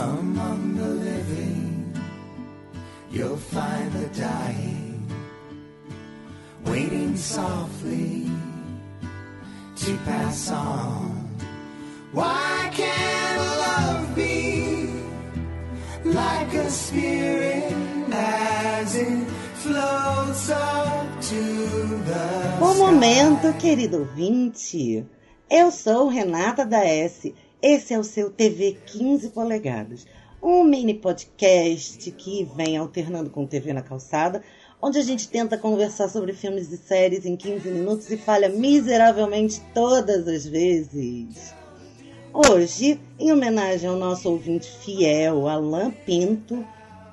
Among 0.00 0.76
the 0.76 0.88
living, 0.88 1.92
you'll 3.12 3.36
find 3.36 3.92
the 3.92 4.08
dying, 4.18 5.06
waiting 6.64 7.14
softly 7.18 8.30
to 9.76 9.96
pass 10.06 10.50
on. 10.50 11.28
Why 12.12 12.70
can't 12.72 13.40
love 13.66 14.14
be 14.16 14.88
like 16.04 16.54
a 16.54 16.70
spirit 16.70 17.74
as 18.10 18.96
it 18.96 19.26
floats 19.62 20.48
up 20.48 21.06
to 21.28 21.42
the 22.06 22.56
Bom 22.58 22.74
sky? 22.74 22.80
momento, 22.86 23.52
querido 23.60 23.98
ouvinte. 23.98 25.06
Eu 25.50 25.70
sou 25.70 26.08
Renata 26.08 26.64
da 26.64 26.84
S. 26.86 27.34
Esse 27.62 27.92
é 27.92 27.98
o 27.98 28.04
seu 28.04 28.30
TV 28.30 28.78
15 28.86 29.28
polegadas, 29.30 30.06
um 30.42 30.64
mini 30.64 30.94
podcast 30.94 32.10
que 32.12 32.48
vem 32.56 32.78
alternando 32.78 33.28
com 33.28 33.46
TV 33.46 33.74
na 33.74 33.82
calçada, 33.82 34.42
onde 34.80 34.98
a 34.98 35.02
gente 35.02 35.28
tenta 35.28 35.58
conversar 35.58 36.08
sobre 36.08 36.32
filmes 36.32 36.72
e 36.72 36.78
séries 36.78 37.26
em 37.26 37.36
15 37.36 37.68
minutos 37.68 38.10
e 38.10 38.16
falha 38.16 38.48
miseravelmente 38.48 39.60
todas 39.74 40.26
as 40.26 40.46
vezes. 40.46 41.54
Hoje, 42.32 42.98
em 43.18 43.30
homenagem 43.30 43.90
ao 43.90 43.96
nosso 43.96 44.30
ouvinte 44.30 44.70
fiel, 44.78 45.46
Alain 45.46 45.90
Pinto, 45.90 46.64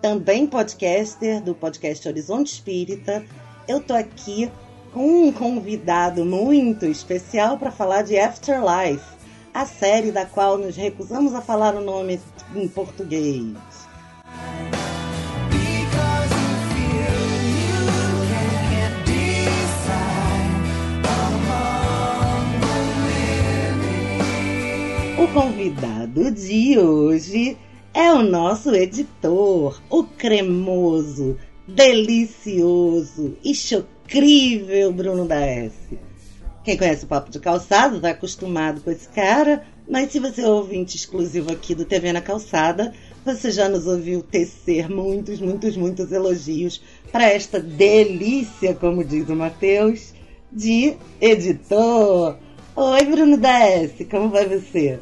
também 0.01 0.47
podcaster 0.47 1.43
do 1.43 1.53
podcast 1.53 2.07
Horizonte 2.07 2.53
Espírita, 2.53 3.25
eu 3.67 3.81
tô 3.81 3.93
aqui 3.93 4.49
com 4.93 5.27
um 5.27 5.31
convidado 5.33 6.23
muito 6.23 6.85
especial 6.85 7.57
para 7.57 7.69
falar 7.69 8.03
de 8.03 8.17
Afterlife, 8.17 9.16
a 9.53 9.65
série 9.65 10.11
da 10.11 10.25
qual 10.25 10.57
nos 10.57 10.75
recusamos 10.75 11.33
a 11.33 11.41
falar 11.41 11.75
o 11.75 11.81
nome 11.81 12.19
em 12.55 12.67
português. 12.67 13.55
O 25.17 25.27
convidado 25.33 26.31
de 26.31 26.77
hoje 26.77 27.57
é 27.93 28.11
o 28.13 28.21
nosso 28.21 28.75
editor, 28.75 29.81
o 29.89 30.03
cremoso, 30.03 31.37
delicioso 31.67 33.35
e 33.43 33.55
chocrível 33.55 34.93
Bruno 34.93 35.25
da 35.25 35.41
S. 35.41 36.06
Quem 36.67 36.75
conhece 36.75 37.05
o 37.05 37.07
Papo 37.07 37.31
de 37.31 37.39
Calçada 37.39 37.95
está 37.95 38.09
acostumado 38.09 38.81
com 38.81 38.91
esse 38.91 39.07
cara, 39.07 39.63
mas 39.89 40.11
se 40.11 40.19
você 40.19 40.41
é 40.41 40.49
ouvinte 40.49 40.97
exclusivo 40.97 41.49
aqui 41.49 41.73
do 41.73 41.85
TV 41.85 42.11
na 42.11 42.19
Calçada, 42.19 42.93
você 43.23 43.51
já 43.51 43.69
nos 43.69 43.87
ouviu 43.87 44.21
tecer 44.21 44.89
muitos, 44.89 45.39
muitos, 45.39 45.77
muitos 45.77 46.11
elogios 46.11 46.81
para 47.09 47.23
esta 47.23 47.57
delícia, 47.57 48.75
como 48.75 49.01
diz 49.01 49.29
o 49.29 49.35
Matheus, 49.37 50.13
de 50.51 50.97
editor. 51.21 52.37
Oi, 52.75 53.05
Bruno 53.05 53.37
da 53.37 53.59
S, 53.59 54.03
como 54.03 54.27
vai 54.27 54.45
você? 54.45 54.99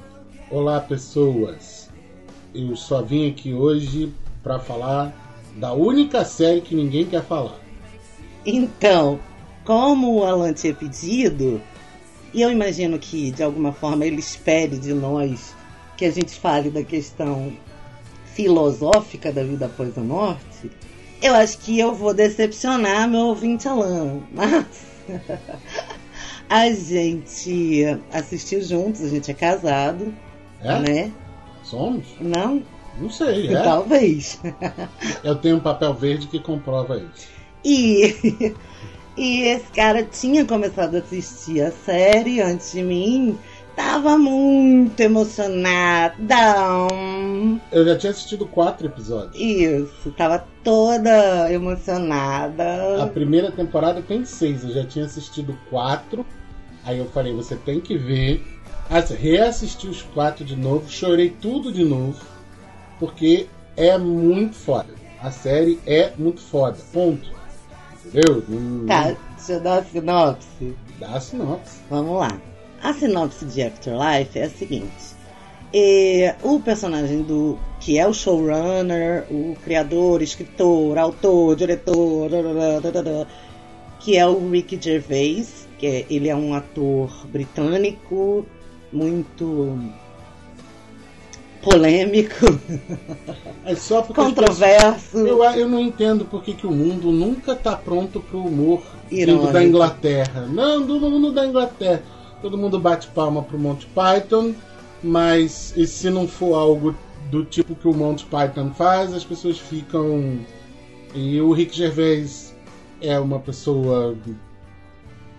Olá, 0.51 0.79
pessoas. 0.79 1.89
Eu 2.53 2.75
só 2.75 3.01
vim 3.01 3.27
aqui 3.27 3.55
hoje 3.55 4.13
para 4.43 4.59
falar 4.59 5.41
da 5.55 5.73
única 5.73 6.23
série 6.25 6.61
que 6.61 6.75
ninguém 6.75 7.07
quer 7.07 7.23
falar. 7.23 7.59
Então, 8.45 9.19
como 9.65 10.13
o 10.15 10.23
Alan 10.23 10.53
tinha 10.53 10.73
pedido, 10.73 11.61
e 12.33 12.41
eu 12.41 12.51
imagino 12.51 12.97
que 12.99 13.31
de 13.31 13.43
alguma 13.43 13.73
forma 13.73 14.05
ele 14.05 14.19
espere 14.19 14.77
de 14.77 14.93
nós 14.93 15.55
que 15.97 16.05
a 16.05 16.11
gente 16.11 16.31
fale 16.39 16.69
da 16.69 16.83
questão 16.83 17.53
filosófica 18.33 19.31
da 19.31 19.43
vida 19.43 19.65
após 19.65 19.97
a 19.97 20.01
morte, 20.01 20.69
eu 21.21 21.33
acho 21.33 21.57
que 21.59 21.79
eu 21.79 21.93
vou 21.95 22.13
decepcionar 22.13 23.09
meu 23.09 23.27
ouvinte 23.27 23.67
Alan. 23.67 24.19
Mas 24.31 24.65
a 26.49 26.69
gente 26.71 27.85
assistiu 28.11 28.61
juntos, 28.61 29.01
a 29.01 29.07
gente 29.07 29.31
é 29.31 29.33
casado, 29.33 30.13
É? 30.61 30.79
né? 30.79 31.11
Somos? 31.63 32.05
Não? 32.19 32.61
Não 32.99 33.09
sei, 33.09 33.47
é. 33.53 33.61
Talvez. 33.63 34.39
Eu 35.23 35.35
tenho 35.35 35.57
um 35.57 35.59
papel 35.59 35.93
verde 35.93 36.27
que 36.27 36.39
comprova 36.39 36.97
isso. 36.97 37.27
E, 37.63 38.53
e 39.17 39.41
esse 39.43 39.71
cara 39.71 40.03
tinha 40.03 40.45
começado 40.45 40.95
a 40.95 40.99
assistir 40.99 41.61
a 41.61 41.71
série 41.71 42.41
antes 42.41 42.71
de 42.71 42.81
mim. 42.83 43.37
Tava 43.75 44.17
muito 44.17 44.97
emocionada. 45.01 46.35
Eu 47.71 47.85
já 47.85 47.97
tinha 47.97 48.11
assistido 48.11 48.45
quatro 48.47 48.87
episódios. 48.87 49.35
Isso, 49.35 50.11
tava 50.11 50.45
toda 50.63 51.43
A 51.45 51.51
emocionada. 51.51 53.05
primeira 53.13 53.51
temporada 53.51 54.01
tem 54.01 54.23
seis, 54.23 54.63
eu 54.63 54.71
já 54.71 54.85
tinha 54.85 55.05
assistido 55.05 55.57
quatro. 55.69 56.25
Aí 56.85 56.99
eu 56.99 57.05
falei, 57.07 57.33
você 57.33 57.55
tem 57.55 57.81
que 57.81 57.97
ver. 57.97 58.41
Assim, 58.89 59.15
reassisti 59.15 59.87
os 59.87 60.01
quatro 60.03 60.45
de 60.45 60.55
novo, 60.55 60.89
chorei 60.89 61.29
tudo 61.41 61.71
de 61.71 61.83
novo, 61.83 62.23
porque 62.99 63.47
é 63.75 63.97
muito 63.97 64.55
foda. 64.55 64.93
A 65.21 65.31
série 65.31 65.79
é 65.85 66.13
muito 66.17 66.39
foda. 66.39 66.77
Ponto. 66.93 67.34
Entendeu? 68.05 68.43
Não- 68.47 68.85
Tá, 68.85 69.15
deixa 69.37 69.53
eu 69.53 69.59
dar 69.61 69.79
a 69.79 69.83
sinopse. 69.83 70.75
Dá 70.99 71.09
a 71.09 71.19
sinopse. 71.21 71.77
Vamos 71.89 72.19
lá. 72.19 72.39
A 72.81 72.93
sinopse 72.93 73.45
de 73.45 73.61
Afterlife 73.63 74.39
é 74.39 74.43
a 74.43 74.49
seguinte. 74.49 75.15
É, 75.73 76.35
o 76.43 76.59
personagem 76.59 77.21
do 77.23 77.57
que 77.81 77.97
é 77.97 78.07
o 78.07 78.13
showrunner, 78.13 79.25
o 79.29 79.55
criador, 79.63 80.21
escritor, 80.21 80.97
autor, 80.97 81.55
diretor, 81.55 82.29
que 83.99 84.15
é 84.17 84.25
o 84.25 84.49
Ricky 84.49 84.79
Gervais, 84.81 85.67
que 85.77 85.85
é- 85.87 86.05
ele 86.09 86.29
é 86.29 86.35
um 86.35 86.53
ator 86.53 87.09
britânico 87.27 88.45
muito 88.93 89.77
polêmico, 91.65 92.45
É 93.65 93.75
só 93.75 94.03
controverso. 94.03 95.17
Eu, 95.17 95.43
eu 95.43 95.67
não 95.67 95.79
entendo 95.79 96.23
por 96.23 96.43
que, 96.43 96.53
que 96.53 96.67
o 96.67 96.71
mundo 96.71 97.11
nunca 97.11 97.55
tá 97.55 97.75
pronto 97.75 98.19
pro 98.19 98.39
humor 98.39 98.83
Irônico. 99.09 99.51
da 99.51 99.63
Inglaterra. 99.63 100.45
Não, 100.47 100.85
do 100.85 100.99
mundo 100.99 101.31
da 101.31 101.45
Inglaterra. 101.45 102.03
Todo 102.41 102.57
mundo 102.57 102.79
bate 102.79 103.07
palma 103.07 103.41
pro 103.41 103.57
Monty 103.57 103.87
Python, 103.87 104.53
mas 105.01 105.73
e 105.75 105.87
se 105.87 106.11
não 106.11 106.27
for 106.27 106.53
algo 106.53 106.95
do 107.31 107.43
tipo 107.43 107.73
que 107.73 107.87
o 107.87 107.93
Monty 107.93 108.25
Python 108.25 108.71
faz, 108.71 109.13
as 109.13 109.23
pessoas 109.25 109.57
ficam. 109.57 110.39
E 111.15 111.41
o 111.41 111.51
Rick 111.51 111.75
Gervais 111.75 112.55
é 113.01 113.17
uma 113.19 113.39
pessoa. 113.39 114.15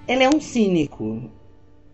Ele 0.08 0.24
é 0.24 0.28
um 0.28 0.40
cínico. 0.40 1.30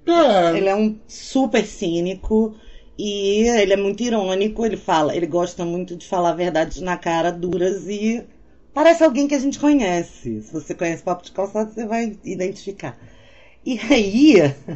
É, 0.06 0.56
Ele 0.56 0.68
é 0.68 0.74
um 0.74 0.98
super 1.06 1.64
cínico 1.64 2.54
e 2.98 3.48
ele 3.48 3.72
é 3.72 3.76
muito 3.76 4.02
irônico. 4.02 4.64
Ele 4.64 4.76
fala, 4.76 5.16
ele 5.16 5.26
gosta 5.26 5.64
muito 5.64 5.96
de 5.96 6.06
falar 6.06 6.32
verdades 6.32 6.80
na 6.80 6.96
cara, 6.96 7.30
duras 7.30 7.88
e 7.88 8.24
parece 8.74 9.02
alguém 9.02 9.26
que 9.26 9.34
a 9.34 9.38
gente 9.38 9.58
conhece. 9.58 10.42
Se 10.42 10.52
você 10.52 10.74
conhece 10.74 11.02
Papo 11.02 11.24
de 11.24 11.32
Calçado, 11.32 11.72
você 11.72 11.86
vai 11.86 12.16
identificar. 12.24 12.98
E 13.64 13.78
aí, 13.78 14.34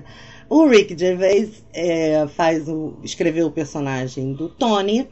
o 0.49 0.67
Rick 0.67 0.99
Gervais 0.99 1.65
é, 1.73 2.27
faz 2.29 2.69
o, 2.69 2.99
escreveu 3.03 3.47
o 3.49 3.53
personagem 3.53 4.33
do 4.33 4.49
Tony, 4.49 5.09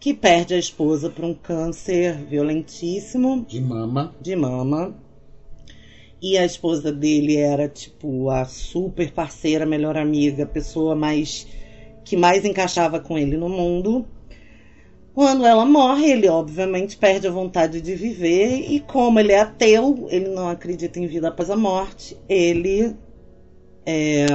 que 0.00 0.14
perde 0.14 0.54
a 0.54 0.58
esposa 0.58 1.10
por 1.10 1.24
um 1.24 1.34
câncer 1.34 2.14
violentíssimo 2.24 3.44
de 3.48 3.60
mama. 3.60 4.14
de 4.20 4.36
mama. 4.36 4.94
E 6.20 6.36
a 6.36 6.44
esposa 6.44 6.92
dele 6.92 7.36
era 7.36 7.68
tipo 7.68 8.28
a 8.28 8.44
super 8.44 9.12
parceira, 9.12 9.64
melhor 9.64 9.96
amiga, 9.96 10.44
pessoa 10.44 10.96
mais 10.96 11.46
que 12.08 12.16
mais 12.16 12.42
encaixava 12.42 12.98
com 12.98 13.18
ele 13.18 13.36
no 13.36 13.50
mundo. 13.50 14.06
Quando 15.12 15.44
ela 15.44 15.66
morre, 15.66 16.10
ele 16.10 16.26
obviamente 16.26 16.96
perde 16.96 17.26
a 17.26 17.30
vontade 17.30 17.82
de 17.82 17.94
viver 17.94 18.64
e 18.70 18.80
como 18.80 19.20
ele 19.20 19.32
é 19.32 19.40
ateu, 19.40 20.06
ele 20.10 20.28
não 20.28 20.48
acredita 20.48 20.98
em 20.98 21.06
vida 21.06 21.28
após 21.28 21.50
a 21.50 21.56
morte, 21.56 22.16
ele 22.26 22.96
é, 23.84 24.26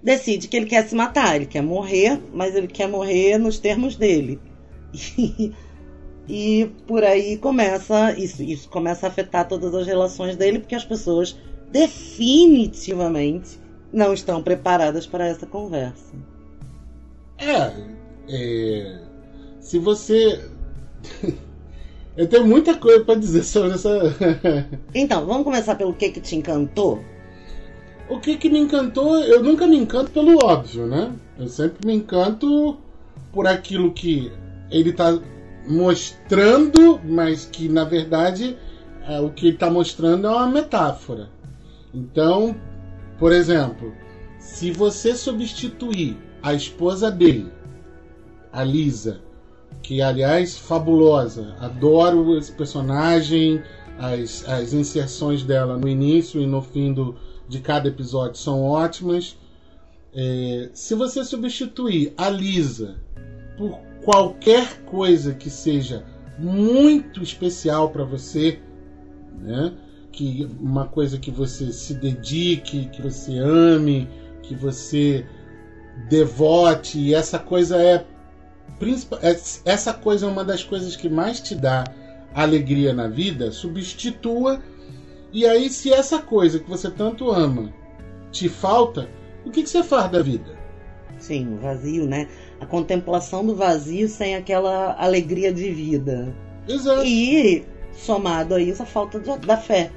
decide 0.00 0.46
que 0.46 0.56
ele 0.56 0.66
quer 0.66 0.86
se 0.86 0.94
matar, 0.94 1.34
ele 1.34 1.46
quer 1.46 1.62
morrer, 1.62 2.20
mas 2.32 2.54
ele 2.54 2.68
quer 2.68 2.86
morrer 2.86 3.38
nos 3.38 3.58
termos 3.58 3.96
dele. 3.96 4.38
E, 5.18 5.52
e 6.28 6.70
por 6.86 7.02
aí 7.02 7.38
começa 7.38 8.16
isso, 8.16 8.40
isso 8.42 8.68
começa 8.68 9.06
a 9.06 9.08
afetar 9.08 9.48
todas 9.48 9.74
as 9.74 9.86
relações 9.86 10.36
dele, 10.36 10.60
porque 10.60 10.76
as 10.76 10.84
pessoas 10.84 11.36
definitivamente 11.72 13.58
não 13.92 14.12
estão 14.12 14.42
preparadas 14.42 15.06
para 15.06 15.26
essa 15.26 15.46
conversa. 15.46 16.35
É, 17.38 17.72
é, 18.28 18.98
se 19.60 19.78
você. 19.78 20.48
Eu 22.16 22.26
tenho 22.26 22.46
muita 22.46 22.74
coisa 22.74 23.04
pra 23.04 23.14
dizer 23.14 23.42
sobre 23.44 23.72
essa. 23.72 23.90
Então, 24.94 25.26
vamos 25.26 25.44
começar 25.44 25.74
pelo 25.74 25.92
que 25.92 26.10
que 26.10 26.20
te 26.20 26.34
encantou? 26.34 27.04
o 28.08 28.20
que 28.20 28.36
que 28.36 28.48
me 28.48 28.58
encantou? 28.58 29.18
Eu 29.18 29.42
nunca 29.42 29.66
me 29.66 29.76
encanto 29.76 30.10
pelo 30.10 30.44
óbvio, 30.44 30.86
né? 30.86 31.12
Eu 31.38 31.48
sempre 31.48 31.86
me 31.86 31.94
encanto 31.94 32.78
por 33.32 33.46
aquilo 33.46 33.92
que 33.92 34.32
ele 34.70 34.90
está 34.90 35.18
mostrando, 35.68 37.00
mas 37.04 37.44
que 37.44 37.68
na 37.68 37.84
verdade 37.84 38.56
é, 39.06 39.20
o 39.20 39.30
que 39.30 39.46
ele 39.46 39.54
está 39.54 39.70
mostrando 39.70 40.26
é 40.26 40.30
uma 40.30 40.46
metáfora. 40.46 41.28
Então, 41.92 42.56
por 43.18 43.32
exemplo, 43.32 43.92
se 44.38 44.70
você 44.70 45.14
substituir 45.14 46.16
a 46.42 46.54
esposa 46.54 47.10
dele, 47.10 47.50
a 48.52 48.62
Lisa, 48.62 49.20
que 49.82 50.00
aliás 50.00 50.56
fabulosa, 50.56 51.54
adoro 51.60 52.36
esse 52.38 52.52
personagem, 52.52 53.62
as, 53.98 54.48
as 54.48 54.72
inserções 54.72 55.42
dela 55.42 55.76
no 55.76 55.88
início 55.88 56.40
e 56.40 56.46
no 56.46 56.62
fim 56.62 56.92
do, 56.92 57.16
de 57.48 57.60
cada 57.60 57.88
episódio 57.88 58.36
são 58.36 58.62
ótimas. 58.62 59.36
É, 60.14 60.70
se 60.72 60.94
você 60.94 61.24
substituir 61.24 62.12
a 62.16 62.28
Lisa 62.28 62.96
por 63.56 63.78
qualquer 64.04 64.82
coisa 64.84 65.34
que 65.34 65.50
seja 65.50 66.04
muito 66.38 67.22
especial 67.22 67.90
para 67.90 68.04
você, 68.04 68.60
né? 69.38 69.72
que 70.12 70.48
uma 70.58 70.86
coisa 70.86 71.18
que 71.18 71.30
você 71.30 71.72
se 71.72 71.94
dedique, 71.94 72.88
que 72.88 73.02
você 73.02 73.38
ame, 73.38 74.08
que 74.42 74.54
você 74.54 75.26
devote, 76.08 76.98
e 76.98 77.14
essa 77.14 77.38
coisa 77.38 77.76
é, 77.80 78.04
é 79.22 79.36
essa 79.64 79.92
coisa 79.92 80.26
é 80.26 80.28
uma 80.28 80.44
das 80.44 80.62
coisas 80.62 80.94
que 80.94 81.08
mais 81.08 81.40
te 81.40 81.54
dá 81.54 81.84
alegria 82.34 82.92
na 82.92 83.08
vida, 83.08 83.50
substitua. 83.50 84.62
E 85.32 85.46
aí, 85.46 85.68
se 85.70 85.92
essa 85.92 86.18
coisa 86.20 86.58
que 86.58 86.68
você 86.68 86.90
tanto 86.90 87.30
ama 87.30 87.72
te 88.30 88.48
falta, 88.48 89.08
o 89.44 89.50
que, 89.50 89.62
que 89.62 89.68
você 89.68 89.82
faz 89.82 90.10
da 90.10 90.22
vida? 90.22 90.56
Sim, 91.18 91.54
o 91.54 91.58
vazio, 91.58 92.06
né? 92.06 92.28
A 92.60 92.66
contemplação 92.66 93.44
do 93.44 93.54
vazio 93.54 94.08
sem 94.08 94.36
aquela 94.36 94.94
alegria 94.98 95.52
de 95.52 95.70
vida. 95.70 96.34
Exato. 96.68 97.04
E 97.04 97.64
somado 97.92 98.54
a 98.54 98.60
isso 98.60 98.82
a 98.82 98.86
falta 98.86 99.18
de, 99.18 99.38
da 99.38 99.56
fé, 99.56 99.90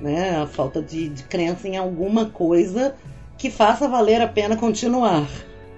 né? 0.00 0.36
A 0.36 0.46
falta 0.46 0.80
de, 0.80 1.08
de 1.08 1.24
crença 1.24 1.66
em 1.66 1.76
alguma 1.76 2.26
coisa 2.26 2.94
que 3.40 3.50
faça 3.50 3.88
valer 3.88 4.20
a 4.20 4.28
pena 4.28 4.54
continuar. 4.54 5.26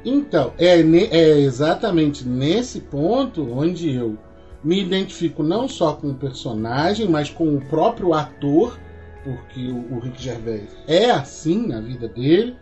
Então, 0.04 0.52
é, 0.58 0.80
é 0.80 1.38
exatamente 1.38 2.26
nesse 2.26 2.80
ponto 2.80 3.48
onde 3.52 3.94
eu 3.94 4.18
me 4.64 4.82
identifico 4.82 5.44
não 5.44 5.68
só 5.68 5.92
com 5.92 6.08
o 6.08 6.14
personagem, 6.14 7.08
mas 7.08 7.30
com 7.30 7.54
o 7.54 7.60
próprio 7.60 8.12
ator, 8.14 8.76
porque 9.22 9.68
o, 9.68 9.94
o 9.94 10.00
Rick 10.00 10.20
Gervais 10.20 10.76
é 10.88 11.08
assim 11.08 11.68
na 11.68 11.80
vida 11.80 12.08
dele. 12.08 12.56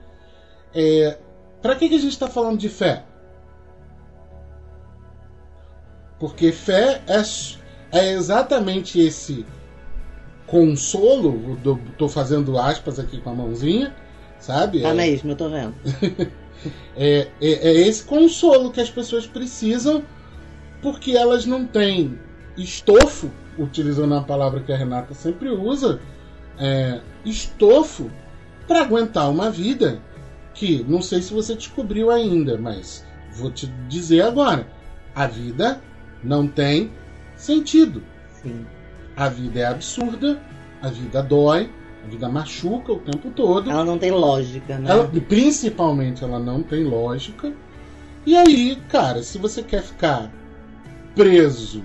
É, 0.75 1.17
para 1.63 1.75
que, 1.77 1.89
que 1.89 1.95
a 1.95 1.99
gente 1.99 2.13
está 2.13 2.29
falando 2.29 2.59
de 2.59 2.69
fé? 2.69 3.03
Porque 6.19 6.53
fé 6.53 7.01
é, 7.09 7.99
é 7.99 8.13
exatamente 8.13 9.01
esse 9.01 9.47
consolo, 10.47 11.59
tô 11.97 12.07
fazendo 12.07 12.59
aspas 12.59 12.99
aqui 12.99 13.19
com 13.19 13.31
a 13.31 13.35
mãozinha, 13.35 13.97
sabe? 14.41 14.81
Tá 14.81 14.89
É- 14.89 14.95
mesmo, 14.95 15.31
eu 15.31 15.37
tô 15.37 15.49
vendo. 15.49 15.75
é, 16.97 17.29
é, 17.41 17.51
é 17.51 17.73
esse 17.89 18.03
consolo 18.05 18.71
que 18.71 18.81
as 18.81 18.91
pessoas 18.91 19.27
precisam 19.27 20.03
porque 20.83 21.13
elas 21.13 21.47
não 21.47 21.67
têm 21.67 22.19
estofo, 22.57 23.31
utilizando 23.59 24.15
a 24.15 24.23
palavra 24.23 24.61
que 24.61 24.73
a 24.73 24.77
Renata 24.77 25.15
sempre 25.15 25.51
usa, 25.51 26.01
é, 26.59 27.01
estofo 27.25 28.11
para 28.67 28.83
aguentar 28.83 29.31
uma 29.31 29.51
vida 29.51 30.01
que 30.55 30.85
não 30.89 31.03
sei 31.03 31.23
se 31.23 31.33
você 31.33 31.55
descobriu 31.55 32.11
ainda, 32.11 32.59
mas 32.59 33.05
vou 33.33 33.51
te 33.51 33.67
dizer 33.89 34.23
agora: 34.23 34.67
a 35.15 35.27
vida 35.27 35.81
não 36.23 36.47
tem 36.47 36.91
sentido. 37.37 38.03
Sim. 38.43 38.67
A 39.17 39.29
vida 39.29 39.61
é 39.61 39.65
absurda, 39.65 40.41
a 40.83 40.89
vida 40.89 41.23
dói, 41.23 41.71
a 42.05 42.09
vida 42.09 42.29
machuca 42.29 42.93
o 42.93 42.99
tempo 42.99 43.31
todo. 43.31 43.71
Ela 43.71 43.85
não 43.85 43.99
tem 43.99 44.11
lógica, 44.11 44.79
né? 44.79 44.91
Ela- 44.91 45.11
principalmente 45.29 46.25
ela 46.25 46.39
não 46.39 46.63
tem 46.63 46.85
lógica. 46.85 47.53
E 48.27 48.37
aí, 48.37 48.77
cara, 48.89 49.23
se 49.23 49.39
você 49.39 49.63
quer 49.63 49.83
ficar 49.83 50.31
preso 51.15 51.83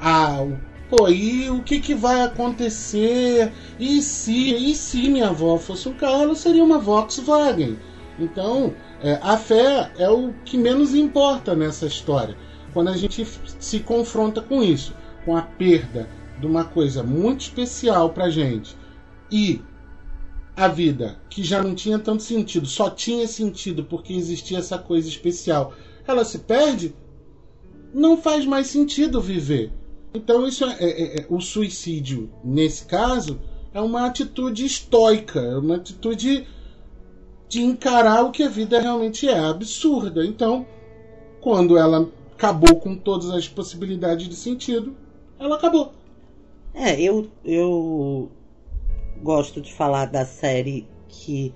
ao. 0.00 0.52
Pô, 0.90 1.08
e 1.08 1.48
o 1.50 1.62
que, 1.62 1.80
que 1.80 1.94
vai 1.94 2.22
acontecer? 2.22 3.50
E 3.80 4.02
se, 4.02 4.54
e 4.54 4.74
se 4.74 5.08
minha 5.08 5.28
avó 5.28 5.56
fosse 5.58 5.88
um 5.88 5.94
carro, 5.94 6.22
ela 6.22 6.34
seria 6.34 6.62
uma 6.62 6.78
Volkswagen. 6.78 7.78
Então, 8.18 8.74
é, 9.02 9.18
a 9.22 9.36
fé 9.36 9.90
é 9.98 10.08
o 10.08 10.32
que 10.44 10.56
menos 10.56 10.94
importa 10.94 11.54
nessa 11.54 11.86
história. 11.86 12.36
Quando 12.72 12.90
a 12.90 12.96
gente 12.96 13.26
se 13.58 13.80
confronta 13.80 14.40
com 14.40 14.62
isso, 14.62 14.94
com 15.24 15.36
a 15.36 15.42
perda 15.42 16.08
de 16.38 16.46
uma 16.46 16.64
coisa 16.64 17.02
muito 17.02 17.40
especial 17.40 18.10
pra 18.10 18.30
gente 18.30 18.76
e 19.34 19.60
a 20.56 20.68
vida, 20.68 21.18
que 21.28 21.42
já 21.42 21.60
não 21.60 21.74
tinha 21.74 21.98
tanto 21.98 22.22
sentido, 22.22 22.68
só 22.68 22.88
tinha 22.88 23.26
sentido 23.26 23.82
porque 23.82 24.12
existia 24.12 24.58
essa 24.58 24.78
coisa 24.78 25.08
especial, 25.08 25.74
ela 26.06 26.24
se 26.24 26.38
perde, 26.38 26.94
não 27.92 28.16
faz 28.16 28.46
mais 28.46 28.68
sentido 28.68 29.20
viver. 29.20 29.72
Então 30.14 30.46
isso 30.46 30.64
é, 30.64 30.76
é- 30.78 31.20
é- 31.22 31.26
o 31.28 31.40
suicídio 31.40 32.30
nesse 32.44 32.84
caso 32.84 33.40
é 33.72 33.80
uma 33.80 34.06
atitude 34.06 34.64
estoica, 34.64 35.40
é 35.40 35.56
uma 35.56 35.74
atitude 35.74 36.46
de 37.48 37.60
encarar 37.60 38.22
o 38.22 38.30
que 38.30 38.44
a 38.44 38.48
vida 38.48 38.80
realmente 38.80 39.28
é, 39.28 39.36
absurda. 39.36 40.24
Então, 40.24 40.64
quando 41.40 41.76
ela 41.76 42.08
acabou 42.34 42.76
com 42.76 42.94
todas 42.96 43.30
as 43.30 43.48
possibilidades 43.48 44.28
de 44.28 44.36
sentido, 44.36 44.94
ela 45.40 45.56
acabou. 45.56 45.92
É, 46.72 47.00
eu, 47.00 47.28
eu 47.44 48.30
gosto 49.24 49.60
de 49.60 49.72
falar 49.72 50.04
da 50.04 50.26
série 50.26 50.86
que, 51.08 51.52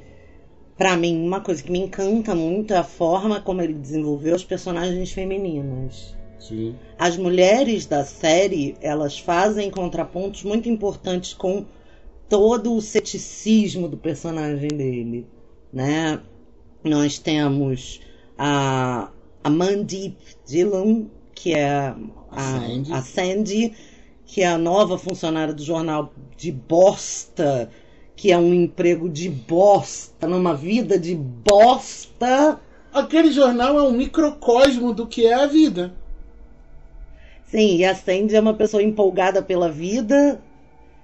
pra 0.76 0.96
mim, 0.96 1.24
uma 1.24 1.40
coisa 1.40 1.62
que 1.62 1.70
me 1.70 1.78
encanta 1.78 2.34
muito 2.34 2.72
é 2.72 2.78
a 2.78 2.82
forma 2.82 3.40
como 3.40 3.60
ele 3.60 3.74
desenvolveu 3.74 4.34
os 4.34 4.42
personagens 4.42 5.12
femininos. 5.12 6.16
Sim. 6.38 6.74
As 6.98 7.16
mulheres 7.16 7.84
da 7.84 8.04
série, 8.04 8.74
elas 8.80 9.18
fazem 9.18 9.70
contrapontos 9.70 10.42
muito 10.44 10.68
importantes 10.68 11.34
com 11.34 11.66
todo 12.28 12.74
o 12.74 12.80
ceticismo 12.80 13.86
do 13.86 13.96
personagem 13.96 14.68
dele, 14.68 15.26
né? 15.72 16.20
Nós 16.82 17.18
temos 17.18 18.00
a, 18.36 19.10
a 19.44 19.50
Mandeep 19.50 20.16
Dillon, 20.46 21.06
que 21.34 21.54
é 21.54 21.94
a, 22.30 22.60
Sandy. 22.60 22.92
a 22.92 23.02
Sandy, 23.02 23.74
que 24.24 24.42
é 24.42 24.46
a 24.46 24.58
nova 24.58 24.96
funcionária 24.98 25.52
do 25.52 25.62
jornal 25.62 26.12
de 26.38 26.52
bosta, 26.52 27.68
que 28.14 28.30
é 28.30 28.38
um 28.38 28.54
emprego 28.54 29.08
de 29.08 29.28
bosta, 29.28 30.26
numa 30.26 30.54
vida 30.54 30.96
de 30.96 31.14
bosta. 31.14 32.60
Aquele 32.92 33.32
jornal 33.32 33.76
é 33.76 33.82
um 33.82 33.92
microcosmo 33.92 34.94
do 34.94 35.06
que 35.06 35.26
é 35.26 35.34
a 35.34 35.46
vida. 35.46 35.92
Sim, 37.44 37.78
e 37.78 37.84
a 37.84 37.94
Sandy 37.94 38.36
é 38.36 38.40
uma 38.40 38.54
pessoa 38.54 38.82
empolgada 38.82 39.42
pela 39.42 39.70
vida, 39.70 40.40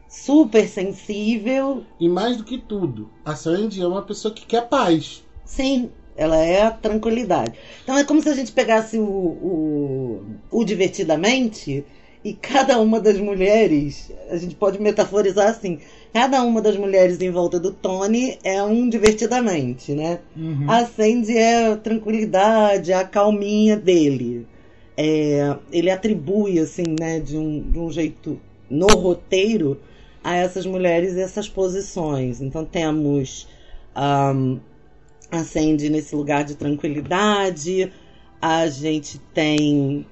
super 0.09 0.69
sensível. 0.69 1.83
E 1.99 2.09
mais 2.09 2.37
do 2.37 2.45
que 2.45 2.59
tudo, 2.59 3.11
a 3.25 3.35
Sandy 3.35 3.83
é 3.83 3.87
uma 3.87 4.03
pessoa 4.03 4.33
que 4.33 4.47
quer 4.47 4.69
paz. 4.69 5.25
Sim, 5.45 5.91
ela 6.17 6.37
é 6.37 6.63
a 6.63 6.71
tranquilidade. 6.71 7.59
Então 7.83 7.99
é 7.99 8.05
como 8.05 8.23
se 8.23 8.29
a 8.29 8.35
gente 8.35 8.53
pegasse 8.53 8.99
o, 8.99 9.05
o, 9.05 10.25
o 10.51 10.65
divertidamente 10.65 11.85
e 12.25 12.33
cada 12.33 12.81
uma 12.81 12.99
das 13.01 13.19
mulheres, 13.19 14.11
a 14.31 14.37
gente 14.37 14.55
pode 14.55 14.81
metaforizar 14.81 15.49
assim, 15.49 15.79
cada 16.13 16.43
uma 16.43 16.63
das 16.63 16.77
mulheres 16.77 17.21
em 17.21 17.31
volta 17.31 17.61
do 17.61 17.71
Tony 17.71 18.39
é 18.43 18.63
um 18.63 18.89
divertidamente, 18.89 19.93
né? 19.93 20.21
A 20.69 20.87
Sandy 20.87 21.37
é 21.37 21.73
a 21.73 21.77
tranquilidade, 21.77 22.93
a 22.93 23.05
calminha 23.05 23.77
dele. 23.77 24.47
É, 24.97 25.57
ele 25.73 25.91
atribui, 25.91 26.59
assim, 26.59 26.97
né, 26.99 27.21
de 27.21 27.37
um, 27.37 27.61
de 27.61 27.79
um 27.79 27.91
jeito 27.91 28.41
no 28.71 28.87
roteiro 28.87 29.79
a 30.23 30.35
essas 30.37 30.65
mulheres 30.65 31.17
essas 31.17 31.49
posições. 31.49 32.41
Então 32.41 32.65
temos 32.65 33.47
ahm, 33.95 34.59
a 35.31 35.45
Sandy 35.45 35.91
nesse 35.91 36.17
lugar 36.17 36.45
de 36.45 36.55
tranquilidade, 36.55 37.93
a 38.41 38.67
gente 38.69 39.19
tem. 39.33 40.07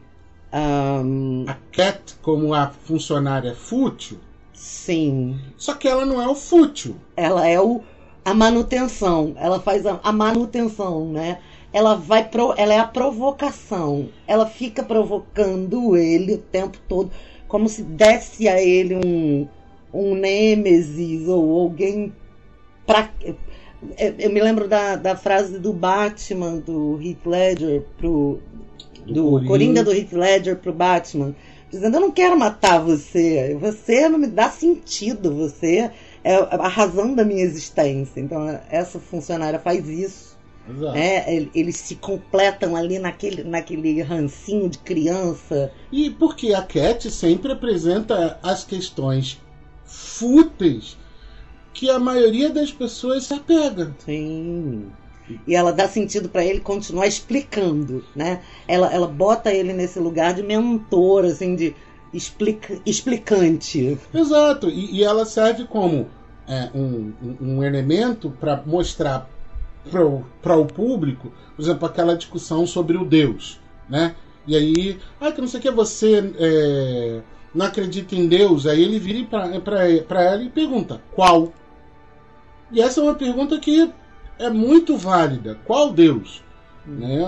Ahm, 0.52 1.44
A 1.48 1.56
Cat, 1.72 2.16
como 2.22 2.54
a 2.54 2.68
funcionária 2.68 3.54
fútil, 3.54 4.18
sim, 4.52 5.38
só 5.56 5.74
que 5.74 5.88
ela 5.88 6.04
não 6.04 6.20
é 6.20 6.28
o 6.28 6.34
fútil. 6.34 6.96
ela 7.16 7.46
é 7.46 7.60
o, 7.60 7.80
a 8.24 8.34
manutenção, 8.34 9.34
ela 9.36 9.60
faz 9.60 9.86
a, 9.86 10.00
a 10.02 10.12
manutenção, 10.12 11.10
né? 11.10 11.38
Ela 11.72 11.94
vai 11.94 12.28
pro, 12.28 12.54
ela 12.56 12.74
é 12.74 12.78
a 12.78 12.86
provocação. 12.86 14.10
Ela 14.26 14.44
fica 14.44 14.82
provocando 14.82 15.96
ele 15.96 16.34
o 16.34 16.38
tempo 16.38 16.76
todo, 16.86 17.10
como 17.48 17.66
se 17.66 17.82
desse 17.82 18.46
a 18.46 18.60
ele 18.60 18.94
um 18.96 19.48
um 19.92 20.14
nêmesis 20.14 21.28
ou 21.28 21.60
alguém 21.60 22.12
pra 22.86 23.10
eu, 23.20 23.36
eu 24.18 24.30
me 24.30 24.40
lembro 24.40 24.68
da, 24.68 24.96
da 24.96 25.16
frase 25.16 25.58
do 25.58 25.72
Batman 25.72 26.58
do 26.58 27.00
Heath 27.02 27.26
Ledger 27.26 27.82
pro 27.98 28.40
do, 29.06 29.30
Coringa. 29.30 29.48
Coringa 29.48 29.84
do 29.84 29.92
Heath 29.92 30.12
Ledger 30.12 30.56
pro 30.56 30.72
Batman, 30.72 31.34
dizendo: 31.70 31.96
Eu 31.96 32.00
não 32.00 32.10
quero 32.10 32.38
matar 32.38 32.78
você, 32.78 33.56
você 33.60 34.08
não 34.08 34.18
me 34.18 34.26
dá 34.26 34.50
sentido, 34.50 35.34
você 35.34 35.90
é 36.24 36.34
a 36.34 36.68
razão 36.68 37.14
da 37.14 37.24
minha 37.24 37.42
existência. 37.42 38.20
Então, 38.20 38.60
essa 38.70 38.98
funcionária 38.98 39.58
faz 39.58 39.88
isso. 39.88 40.32
Exato. 40.68 40.92
Né? 40.92 41.48
Eles 41.54 41.76
se 41.76 41.96
completam 41.96 42.76
ali 42.76 42.98
naquele, 42.98 43.42
naquele 43.42 44.00
rancinho 44.02 44.68
de 44.68 44.78
criança. 44.78 45.72
E 45.90 46.10
porque 46.10 46.54
a 46.54 46.62
Cat 46.62 47.10
sempre 47.10 47.52
apresenta 47.52 48.38
as 48.42 48.64
questões 48.64 49.40
fúteis 49.84 50.96
que 51.74 51.90
a 51.90 51.98
maioria 51.98 52.50
das 52.50 52.70
pessoas 52.70 53.24
se 53.24 53.34
apega. 53.34 53.94
Sim. 54.04 54.86
E 55.46 55.54
ela 55.54 55.72
dá 55.72 55.88
sentido 55.88 56.28
para 56.28 56.44
ele 56.44 56.60
continuar 56.60 57.06
explicando, 57.06 58.04
né? 58.14 58.42
Ela, 58.66 58.92
ela 58.92 59.06
bota 59.06 59.52
ele 59.52 59.72
nesse 59.72 59.98
lugar 59.98 60.34
de 60.34 60.42
mentor, 60.42 61.24
assim, 61.24 61.54
de 61.54 61.74
explica, 62.12 62.80
explicante. 62.84 63.98
Exato. 64.12 64.68
E, 64.68 64.96
e 64.96 65.04
ela 65.04 65.24
serve 65.24 65.64
como 65.64 66.08
é, 66.46 66.70
um, 66.74 67.12
um 67.40 67.62
elemento 67.62 68.30
para 68.30 68.62
mostrar 68.66 69.28
para 70.40 70.56
o 70.56 70.66
público, 70.66 71.32
por 71.56 71.62
exemplo, 71.62 71.86
aquela 71.86 72.16
discussão 72.16 72.66
sobre 72.66 72.96
o 72.96 73.04
Deus, 73.04 73.60
né? 73.88 74.14
E 74.46 74.56
aí, 74.56 74.98
ah, 75.20 75.32
que 75.32 75.40
não 75.40 75.48
sei 75.48 75.58
o 75.58 75.62
que, 75.62 75.70
você 75.70 76.32
é, 76.36 77.20
não 77.54 77.66
acredita 77.66 78.14
em 78.14 78.28
Deus? 78.28 78.66
Aí 78.66 78.82
ele 78.82 78.98
vira 78.98 79.26
para 79.26 80.24
ela 80.24 80.42
e 80.42 80.48
pergunta, 80.48 81.00
qual? 81.12 81.52
E 82.70 82.80
essa 82.80 83.00
é 83.00 83.02
uma 83.02 83.14
pergunta 83.14 83.58
que 83.58 83.90
é 84.42 84.50
muito 84.50 84.96
válida. 84.96 85.58
Qual 85.64 85.92
Deus? 85.92 86.42
Né? 86.86 87.20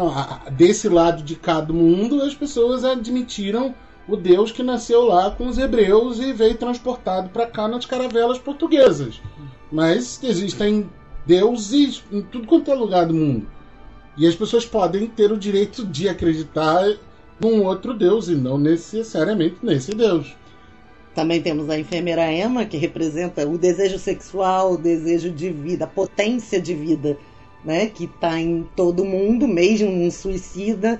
Desse 0.52 0.88
lado 0.88 1.22
de 1.22 1.36
cada 1.36 1.72
mundo, 1.72 2.22
as 2.22 2.34
pessoas 2.34 2.84
admitiram 2.84 3.74
o 4.08 4.16
Deus 4.16 4.52
que 4.52 4.62
nasceu 4.62 5.04
lá 5.04 5.30
com 5.30 5.46
os 5.46 5.56
hebreus 5.56 6.18
e 6.18 6.32
veio 6.32 6.56
transportado 6.56 7.30
para 7.30 7.46
cá 7.46 7.68
nas 7.68 7.86
caravelas 7.86 8.38
portuguesas. 8.38 9.20
Mas 9.70 10.22
existem 10.22 10.90
deuses 11.24 12.02
em 12.12 12.20
tudo 12.20 12.46
quanto 12.46 12.70
é 12.70 12.74
lugar 12.74 13.06
do 13.06 13.14
mundo. 13.14 13.46
E 14.16 14.26
as 14.26 14.34
pessoas 14.34 14.66
podem 14.66 15.06
ter 15.06 15.32
o 15.32 15.38
direito 15.38 15.86
de 15.86 16.08
acreditar 16.08 16.84
num 17.40 17.64
outro 17.64 17.94
Deus 17.94 18.28
e 18.28 18.34
não 18.34 18.58
necessariamente 18.58 19.56
nesse 19.62 19.92
Deus. 19.92 20.34
Também 21.14 21.40
temos 21.40 21.70
a 21.70 21.78
enfermeira 21.78 22.32
Emma, 22.32 22.64
que 22.64 22.76
representa 22.76 23.46
o 23.48 23.56
desejo 23.56 23.98
sexual, 23.98 24.72
o 24.72 24.78
desejo 24.78 25.30
de 25.30 25.48
vida, 25.48 25.84
a 25.84 25.88
potência 25.88 26.60
de 26.60 26.74
vida, 26.74 27.16
né? 27.64 27.86
Que 27.86 28.04
está 28.04 28.40
em 28.40 28.68
todo 28.74 29.04
mundo, 29.04 29.46
mesmo 29.46 29.88
um 29.88 30.10
suicida, 30.10 30.98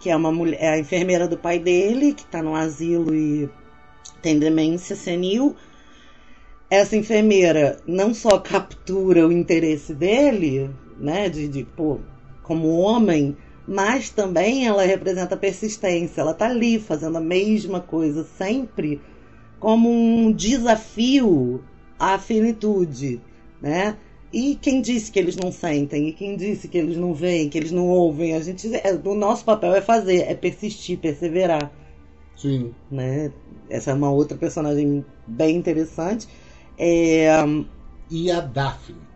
que 0.00 0.08
é 0.08 0.16
uma 0.16 0.32
mulher, 0.32 0.58
é 0.58 0.68
a 0.70 0.78
enfermeira 0.78 1.28
do 1.28 1.36
pai 1.36 1.58
dele, 1.58 2.14
que 2.14 2.22
está 2.22 2.42
no 2.42 2.54
asilo 2.54 3.14
e 3.14 3.48
tem 4.22 4.38
demência 4.38 4.96
senil. 4.96 5.54
Essa 6.70 6.96
enfermeira 6.96 7.76
não 7.86 8.14
só 8.14 8.38
captura 8.38 9.28
o 9.28 9.32
interesse 9.32 9.92
dele, 9.92 10.70
né? 10.98 11.28
De, 11.28 11.46
de 11.46 11.62
pô, 11.62 11.98
como 12.42 12.78
homem, 12.78 13.36
mas 13.68 14.08
também 14.08 14.66
ela 14.66 14.82
representa 14.82 15.36
persistência. 15.36 16.22
Ela 16.22 16.32
está 16.32 16.46
ali 16.46 16.78
fazendo 16.78 17.18
a 17.18 17.20
mesma 17.20 17.80
coisa 17.80 18.24
sempre 18.38 18.98
como 19.62 19.88
um 19.88 20.32
desafio 20.32 21.62
à 21.96 22.18
finitude, 22.18 23.20
né? 23.60 23.96
E 24.32 24.56
quem 24.56 24.82
disse 24.82 25.12
que 25.12 25.20
eles 25.20 25.36
não 25.36 25.52
sentem? 25.52 26.08
E 26.08 26.12
quem 26.12 26.36
disse 26.36 26.66
que 26.66 26.76
eles 26.76 26.96
não 26.96 27.14
veem, 27.14 27.48
que 27.48 27.56
eles 27.56 27.70
não 27.70 27.86
ouvem? 27.86 28.34
A 28.34 28.40
gente, 28.40 28.74
é, 28.74 28.92
o 28.92 29.14
nosso 29.14 29.44
papel 29.44 29.72
é 29.72 29.80
fazer, 29.80 30.22
é 30.22 30.34
persistir, 30.34 30.98
perseverar. 30.98 31.70
Sim. 32.34 32.74
Né? 32.90 33.30
Essa 33.70 33.92
é 33.92 33.94
uma 33.94 34.10
outra 34.10 34.36
personagem 34.36 35.04
bem 35.28 35.54
interessante. 35.54 36.26
É, 36.76 37.28
e 38.10 38.32
a 38.32 38.40
Daphne? 38.40 39.11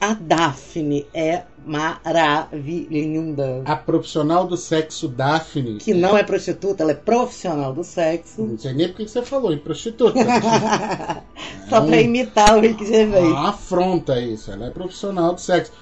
A 0.00 0.14
Daphne 0.14 1.06
é 1.12 1.42
maravilhosa. 1.66 3.62
A 3.64 3.74
profissional 3.74 4.46
do 4.46 4.56
sexo 4.56 5.08
Daphne. 5.08 5.78
Que 5.78 5.92
não 5.92 6.16
é 6.16 6.22
prostituta, 6.22 6.84
ela 6.84 6.92
é 6.92 6.94
profissional 6.94 7.72
do 7.72 7.82
sexo. 7.82 8.42
Não 8.42 8.56
sei 8.56 8.72
nem 8.74 8.88
porque 8.88 9.08
você 9.08 9.22
falou 9.22 9.52
em 9.52 9.58
prostituta. 9.58 10.18
Só 11.68 11.80
pra 11.80 12.00
imitar 12.00 12.56
o 12.56 12.60
Rick 12.60 12.86
Gervais. 12.86 13.24
Uma 13.24 13.48
afronta 13.48 14.20
isso, 14.20 14.52
ela 14.52 14.66
é 14.66 14.70
profissional 14.70 15.34
do 15.34 15.40
sexo. 15.40 15.72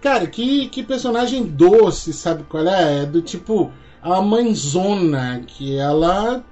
Cara, 0.00 0.28
que, 0.28 0.68
que 0.68 0.82
personagem 0.82 1.42
doce, 1.44 2.12
sabe 2.12 2.44
qual 2.44 2.68
é? 2.68 3.02
É 3.02 3.06
do 3.06 3.20
tipo 3.22 3.72
a 4.00 4.22
mãezona, 4.22 5.42
que 5.46 5.76
ela 5.76 6.44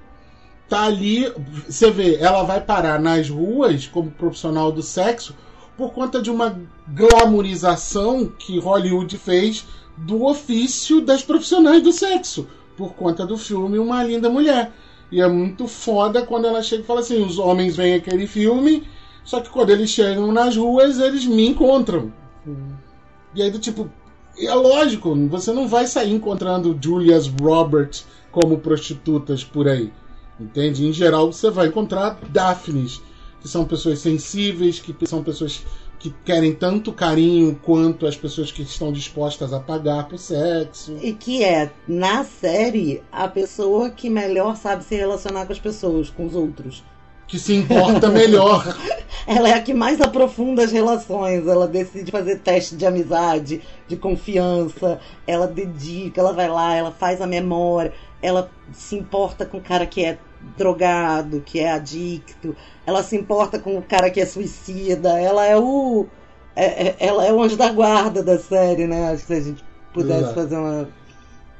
tá 0.67 0.83
ali. 0.85 1.31
Você 1.67 1.89
vê, 1.89 2.17
ela 2.17 2.43
vai 2.43 2.59
parar 2.59 2.99
nas 2.99 3.29
ruas 3.29 3.87
como 3.87 4.11
profissional 4.11 4.73
do 4.73 4.81
sexo 4.81 5.33
por 5.77 5.91
conta 5.93 6.21
de 6.21 6.29
uma 6.29 6.59
glamorização 6.87 8.27
que 8.27 8.59
Hollywood 8.59 9.17
fez 9.17 9.65
do 9.97 10.25
ofício 10.25 11.01
das 11.01 11.23
profissionais 11.23 11.81
do 11.81 11.91
sexo, 11.91 12.47
por 12.77 12.93
conta 12.93 13.25
do 13.25 13.37
filme 13.37 13.77
Uma 13.77 14.03
Linda 14.03 14.29
Mulher. 14.29 14.71
E 15.11 15.21
é 15.21 15.27
muito 15.27 15.67
foda 15.67 16.25
quando 16.25 16.45
ela 16.45 16.63
chega 16.63 16.83
e 16.83 16.85
fala 16.85 17.01
assim: 17.01 17.23
os 17.23 17.37
homens 17.37 17.75
veem 17.75 17.95
aquele 17.95 18.25
filme, 18.25 18.83
só 19.23 19.39
que 19.39 19.49
quando 19.49 19.69
eles 19.69 19.89
chegam 19.89 20.31
nas 20.31 20.55
ruas, 20.55 20.99
eles 20.99 21.25
me 21.25 21.47
encontram. 21.47 22.11
E 23.35 23.41
aí, 23.41 23.49
do 23.51 23.59
tipo, 23.59 23.89
é 24.37 24.53
lógico, 24.53 25.15
você 25.27 25.51
não 25.51 25.67
vai 25.67 25.85
sair 25.85 26.11
encontrando 26.11 26.77
Julias 26.79 27.27
Roberts 27.27 28.05
como 28.31 28.57
prostitutas 28.57 29.43
por 29.43 29.67
aí. 29.67 29.91
Entende? 30.39 30.87
Em 30.87 30.91
geral, 30.91 31.31
você 31.31 31.49
vai 31.51 31.67
encontrar 31.67 32.19
Daphnes 32.29 33.01
que 33.43 33.49
são 33.49 33.65
pessoas 33.65 33.99
sensíveis, 33.99 34.79
que 34.79 34.95
são 35.05 35.21
pessoas 35.21 35.65
que 35.99 36.15
querem 36.23 36.53
tanto 36.53 36.93
carinho 36.93 37.59
quanto 37.61 38.07
as 38.07 38.15
pessoas 38.15 38.53
que 38.53 38.61
estão 38.61 38.89
dispostas 38.89 39.51
a 39.51 39.59
pagar 39.59 40.07
por 40.07 40.17
sexo. 40.17 40.97
E 41.01 41.11
que 41.11 41.43
é, 41.43 41.69
na 41.85 42.23
série, 42.23 43.03
a 43.11 43.27
pessoa 43.27 43.89
que 43.89 44.09
melhor 44.09 44.55
sabe 44.55 44.85
se 44.85 44.95
relacionar 44.95 45.45
com 45.45 45.51
as 45.51 45.59
pessoas, 45.59 46.09
com 46.09 46.25
os 46.25 46.35
outros. 46.35 46.85
Que 47.27 47.37
se 47.37 47.53
importa 47.53 48.09
melhor. 48.09 48.77
ela 49.27 49.49
é 49.49 49.53
a 49.53 49.61
que 49.61 49.73
mais 49.73 49.99
aprofunda 49.99 50.63
as 50.63 50.71
relações. 50.71 51.45
Ela 51.45 51.67
decide 51.67 52.11
fazer 52.11 52.39
teste 52.39 52.77
de 52.77 52.85
amizade, 52.85 53.61
de 53.89 53.97
confiança. 53.97 55.01
Ela 55.27 55.47
dedica, 55.47 56.21
ela 56.21 56.31
vai 56.31 56.47
lá, 56.47 56.75
ela 56.75 56.91
faz 56.91 57.21
a 57.21 57.27
memória. 57.27 57.93
Ela 58.23 58.49
se 58.71 58.95
importa 58.95 59.45
com 59.45 59.57
o 59.57 59.61
cara 59.61 59.85
que 59.85 60.03
é 60.03 60.17
drogado, 60.57 61.41
que 61.41 61.59
é 61.59 61.71
adicto, 61.71 62.55
ela 62.85 63.03
se 63.03 63.15
importa 63.15 63.59
com 63.59 63.77
o 63.77 63.81
cara 63.81 64.09
que 64.09 64.19
é 64.19 64.25
suicida, 64.25 65.19
ela 65.19 65.45
é 65.45 65.57
o. 65.57 66.07
É, 66.55 66.87
é, 66.89 66.95
ela 66.99 67.25
é 67.25 67.33
o 67.33 67.41
anjo 67.41 67.57
da 67.57 67.71
guarda 67.71 68.23
da 68.23 68.37
série, 68.37 68.87
né? 68.87 69.11
Acho 69.11 69.21
que 69.21 69.27
se 69.27 69.33
a 69.33 69.41
gente 69.41 69.63
pudesse 69.93 70.21
Exato. 70.21 70.35
fazer 70.35 70.55
uma. 70.57 70.89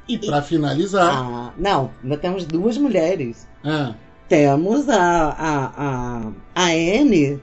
E 0.08 0.18
para 0.18 0.42
finalizar. 0.42 1.10
Ah, 1.10 1.52
não, 1.56 1.90
ainda 2.02 2.16
temos 2.16 2.44
duas 2.44 2.76
mulheres. 2.78 3.46
Ah, 3.64 3.94
Temos 4.28 4.88
a, 4.88 5.28
a, 5.28 5.64
a, 5.76 6.32
a 6.54 6.64
Anne, 6.66 7.42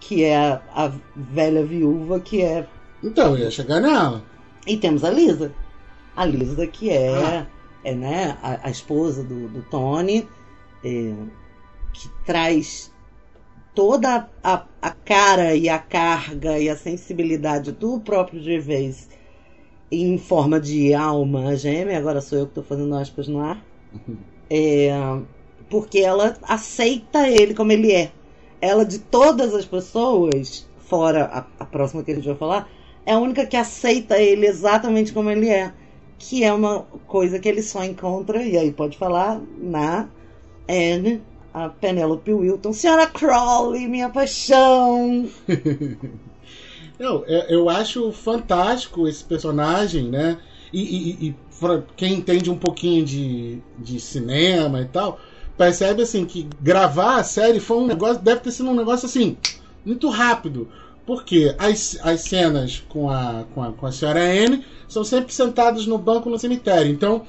que 0.00 0.24
é 0.24 0.36
a, 0.36 0.60
a 0.74 0.92
velha 1.14 1.64
viúva, 1.64 2.18
que 2.20 2.42
é. 2.42 2.66
então, 3.02 3.32
eu 3.32 3.38
ia 3.38 3.50
chegar 3.50 3.80
nela. 3.80 4.22
E 4.66 4.76
temos 4.76 5.04
a 5.04 5.10
Lisa. 5.10 5.52
A 6.16 6.24
Lisa, 6.24 6.66
que 6.66 6.90
é, 6.90 7.10
Ah. 7.16 7.46
É 7.86 7.94
né, 7.94 8.36
a, 8.42 8.66
a 8.66 8.70
esposa 8.70 9.22
do, 9.22 9.46
do 9.48 9.62
Tony, 9.62 10.28
é, 10.84 11.14
que 11.92 12.08
traz 12.24 12.92
toda 13.76 14.28
a, 14.42 14.64
a 14.82 14.90
cara 14.90 15.54
e 15.54 15.68
a 15.68 15.78
carga 15.78 16.58
e 16.58 16.68
a 16.68 16.76
sensibilidade 16.76 17.70
do 17.70 18.00
próprio 18.00 18.42
Gervais 18.42 19.08
em 19.90 20.18
forma 20.18 20.58
de 20.58 20.92
alma 20.94 21.54
gêmea. 21.54 21.96
Agora 21.96 22.20
sou 22.20 22.38
eu 22.38 22.46
que 22.46 22.50
estou 22.50 22.64
fazendo 22.64 22.94
aspas 22.96 23.28
no 23.28 23.40
ar. 23.40 23.62
É, 24.48 24.92
porque 25.68 25.98
ela 25.98 26.36
aceita 26.42 27.28
ele 27.28 27.52
como 27.52 27.72
ele 27.72 27.90
é. 27.90 28.12
Ela, 28.60 28.84
de 28.84 29.00
todas 29.00 29.52
as 29.52 29.64
pessoas, 29.64 30.70
fora 30.78 31.24
a, 31.24 31.64
a 31.64 31.66
próxima 31.66 32.04
que 32.04 32.12
a 32.12 32.14
gente 32.14 32.28
vai 32.28 32.36
falar, 32.36 32.70
é 33.04 33.12
a 33.12 33.18
única 33.18 33.44
que 33.44 33.56
aceita 33.56 34.22
ele 34.22 34.46
exatamente 34.46 35.12
como 35.12 35.28
ele 35.32 35.48
é. 35.48 35.72
Que 36.18 36.42
é 36.44 36.52
uma 36.52 36.80
coisa 37.06 37.38
que 37.38 37.48
ele 37.48 37.62
só 37.62 37.84
encontra, 37.84 38.42
e 38.42 38.56
aí 38.56 38.72
pode 38.72 38.96
falar, 38.96 39.40
na 39.58 40.08
Anne, 40.68 41.22
a 41.52 41.68
Penelope 41.68 42.32
Wilton. 42.32 42.72
Senhora 42.72 43.06
Crowley, 43.06 43.86
minha 43.86 44.08
paixão! 44.08 45.28
Eu, 46.98 47.24
é- 47.26 47.54
eu 47.54 47.68
acho 47.68 48.10
fantástico 48.10 49.06
esse 49.06 49.22
personagem, 49.22 50.08
né? 50.08 50.38
E, 50.72 50.80
e- 50.82 51.28
e 51.28 51.36
quem 51.94 52.14
entende 52.14 52.50
um 52.50 52.56
pouquinho 52.56 53.04
de, 53.04 53.60
de 53.78 54.00
cinema 54.00 54.80
e 54.80 54.86
tal, 54.86 55.20
percebe 55.58 56.02
assim 56.02 56.24
que 56.24 56.48
gravar 56.60 57.16
a 57.16 57.24
série 57.24 57.60
foi 57.60 57.76
um 57.78 57.86
negócio, 57.86 58.22
deve 58.22 58.40
ter 58.40 58.50
sido 58.50 58.70
um 58.70 58.74
negócio 58.74 59.06
assim, 59.06 59.36
muito 59.84 60.08
rápido. 60.08 60.68
Porque 61.06 61.54
as, 61.58 61.98
as 62.02 62.22
cenas 62.22 62.82
com 62.88 63.08
a, 63.08 63.44
com, 63.54 63.62
a, 63.62 63.72
com 63.72 63.86
a 63.86 63.92
senhora 63.92 64.20
Anne 64.20 64.64
são 64.88 65.04
sempre 65.04 65.32
sentados 65.32 65.86
no 65.86 65.96
banco 65.98 66.28
no 66.28 66.38
cemitério. 66.38 66.90
Então, 66.90 67.22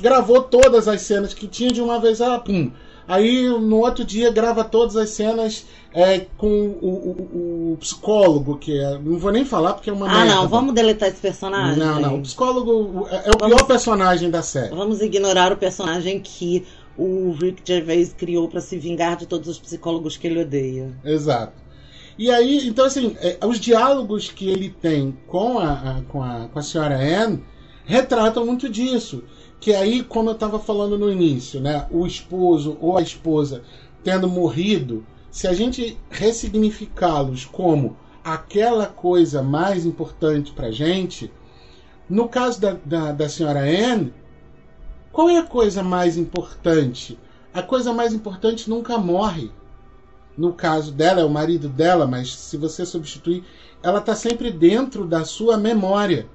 gravou 0.00 0.42
todas 0.42 0.86
as 0.86 1.00
cenas 1.02 1.32
que 1.32 1.46
tinha 1.48 1.70
de 1.72 1.80
uma 1.80 1.98
vez, 1.98 2.20
ah, 2.20 2.38
pum. 2.38 2.70
Aí 3.08 3.48
no 3.48 3.78
outro 3.78 4.04
dia 4.04 4.30
grava 4.30 4.62
todas 4.62 4.96
as 4.96 5.10
cenas 5.10 5.66
é, 5.92 6.20
com 6.38 6.46
o, 6.80 6.86
o- 6.86 7.72
o 7.72 7.76
psicólogo, 7.78 8.56
que 8.58 8.78
é, 8.78 8.98
não 8.98 9.18
vou 9.18 9.32
nem 9.32 9.44
falar 9.44 9.74
porque 9.74 9.90
é 9.90 9.92
uma 9.92 10.06
Ah, 10.08 10.24
merda. 10.24 10.34
não, 10.36 10.48
vamos 10.48 10.72
deletar 10.74 11.08
esse 11.08 11.18
personagem. 11.20 11.78
Não, 11.82 12.00
não, 12.00 12.18
o 12.18 12.22
psicólogo 12.22 13.06
é, 13.10 13.16
é 13.16 13.30
o 13.30 13.38
Vamos- 13.40 13.56
pior 13.56 13.66
personagem 13.66 14.30
da 14.30 14.40
série. 14.42 14.74
Vamos 14.74 15.00
ignorar 15.00 15.52
o 15.52 15.56
personagem 15.56 16.20
que 16.20 16.64
o 16.96 17.32
Rick 17.32 17.62
Gervais 17.64 18.12
criou 18.16 18.46
pra 18.48 18.60
se 18.60 18.78
vingar 18.78 19.16
de 19.16 19.26
todos 19.26 19.48
os 19.48 19.58
psicólogos 19.58 20.16
que 20.16 20.26
ele 20.28 20.40
odeia. 20.40 20.92
Exato. 21.04 21.61
E 22.18 22.30
aí, 22.30 22.66
então 22.68 22.84
assim, 22.84 23.16
é, 23.20 23.38
os 23.44 23.58
diálogos 23.58 24.28
que 24.30 24.48
ele 24.48 24.68
tem 24.70 25.16
com 25.26 25.58
a, 25.58 25.72
a- 25.72 26.02
com 26.08 26.22
a, 26.22 26.48
com 26.48 26.58
a 26.58 26.62
senhora 26.62 26.96
Anne 26.96 27.42
retratam 27.84 28.44
muito 28.46 28.68
disso. 28.68 29.24
Que 29.60 29.74
aí, 29.74 30.02
como 30.02 30.28
eu 30.30 30.34
estava 30.34 30.58
falando 30.58 30.98
no 30.98 31.10
início, 31.10 31.60
né, 31.60 31.86
o 31.90 32.04
esposo 32.06 32.76
ou 32.80 32.98
a 32.98 33.02
esposa 33.02 33.62
tendo 34.02 34.28
morrido, 34.28 35.06
se 35.30 35.46
a 35.46 35.52
gente 35.52 35.96
ressignificá-los 36.10 37.44
como 37.44 37.96
aquela 38.24 38.86
coisa 38.86 39.40
mais 39.42 39.86
importante 39.86 40.52
pra 40.52 40.70
gente, 40.72 41.32
no 42.10 42.28
caso 42.28 42.60
da, 42.60 42.76
da, 42.84 43.12
da 43.12 43.28
senhora 43.28 43.60
Anne, 43.60 44.12
qual 45.12 45.28
é 45.28 45.38
a 45.38 45.42
coisa 45.44 45.82
mais 45.82 46.16
importante? 46.16 47.18
A 47.54 47.62
coisa 47.62 47.92
mais 47.92 48.12
importante 48.12 48.68
nunca 48.68 48.98
morre 48.98 49.50
no 50.36 50.52
caso 50.52 50.92
dela, 50.92 51.20
é 51.20 51.24
o 51.24 51.30
marido 51.30 51.68
dela, 51.68 52.06
mas 52.06 52.34
se 52.34 52.56
você 52.56 52.86
substituir, 52.86 53.44
ela 53.82 53.98
está 53.98 54.14
sempre 54.14 54.50
dentro 54.50 55.06
da 55.06 55.24
sua 55.24 55.56
memória. 55.56 56.26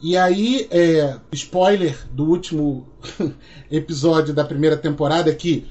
E 0.00 0.16
aí, 0.16 0.66
é, 0.70 1.16
spoiler 1.32 1.96
do 2.10 2.24
último 2.24 2.88
episódio 3.70 4.34
da 4.34 4.44
primeira 4.44 4.76
temporada, 4.76 5.32
que 5.32 5.66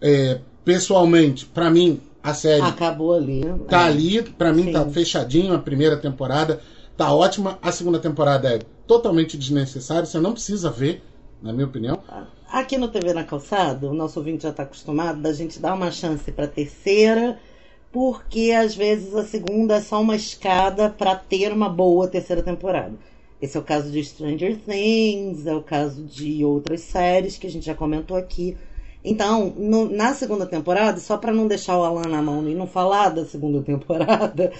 é, 0.00 0.40
pessoalmente, 0.64 1.44
para 1.44 1.70
mim, 1.70 2.00
a 2.22 2.32
série 2.32 2.62
Acabou 2.62 3.14
ali. 3.14 3.42
tá 3.68 3.82
É. 3.82 3.88
ali, 3.88 4.22
para 4.22 4.52
mim 4.52 4.64
Sim. 4.64 4.72
tá 4.72 4.84
fechadinho 4.86 5.52
a 5.54 5.58
primeira 5.58 5.96
temporada, 5.96 6.60
tá 6.96 7.12
ótima. 7.12 7.58
A 7.60 7.70
segunda 7.70 7.98
temporada 7.98 8.48
é 8.48 8.60
totalmente 8.86 9.36
desnecessária, 9.36 10.06
você 10.06 10.18
não 10.18 10.32
precisa 10.32 10.70
ver, 10.70 11.02
na 11.42 11.52
minha 11.52 11.66
opinião. 11.66 11.98
Aqui 12.52 12.76
no 12.76 12.88
TV 12.88 13.12
na 13.14 13.22
Calçada, 13.22 13.88
o 13.88 13.94
nosso 13.94 14.18
ouvinte 14.18 14.42
já 14.42 14.50
está 14.50 14.64
acostumado 14.64 15.20
da 15.20 15.32
gente 15.32 15.60
dar 15.60 15.72
uma 15.72 15.92
chance 15.92 16.32
para 16.32 16.48
terceira, 16.48 17.38
porque 17.92 18.50
às 18.50 18.74
vezes 18.74 19.14
a 19.14 19.24
segunda 19.24 19.76
é 19.76 19.80
só 19.80 20.00
uma 20.00 20.16
escada 20.16 20.90
para 20.90 21.14
ter 21.14 21.52
uma 21.52 21.68
boa 21.68 22.08
terceira 22.08 22.42
temporada. 22.42 22.94
Esse 23.40 23.56
é 23.56 23.60
o 23.60 23.62
caso 23.62 23.90
de 23.92 24.02
Stranger 24.04 24.58
Things, 24.58 25.46
é 25.46 25.54
o 25.54 25.62
caso 25.62 26.02
de 26.04 26.44
outras 26.44 26.80
séries 26.80 27.38
que 27.38 27.46
a 27.46 27.50
gente 27.50 27.66
já 27.66 27.74
comentou 27.74 28.16
aqui. 28.16 28.56
Então, 29.04 29.54
no- 29.56 29.88
na 29.88 30.12
segunda 30.12 30.44
temporada, 30.44 30.98
só 30.98 31.16
para 31.16 31.32
não 31.32 31.46
deixar 31.46 31.78
o 31.78 31.84
Alan 31.84 32.08
na 32.08 32.20
mão 32.20 32.46
e 32.48 32.54
não 32.54 32.66
falar 32.66 33.10
da 33.10 33.24
segunda 33.24 33.62
temporada, 33.64 34.52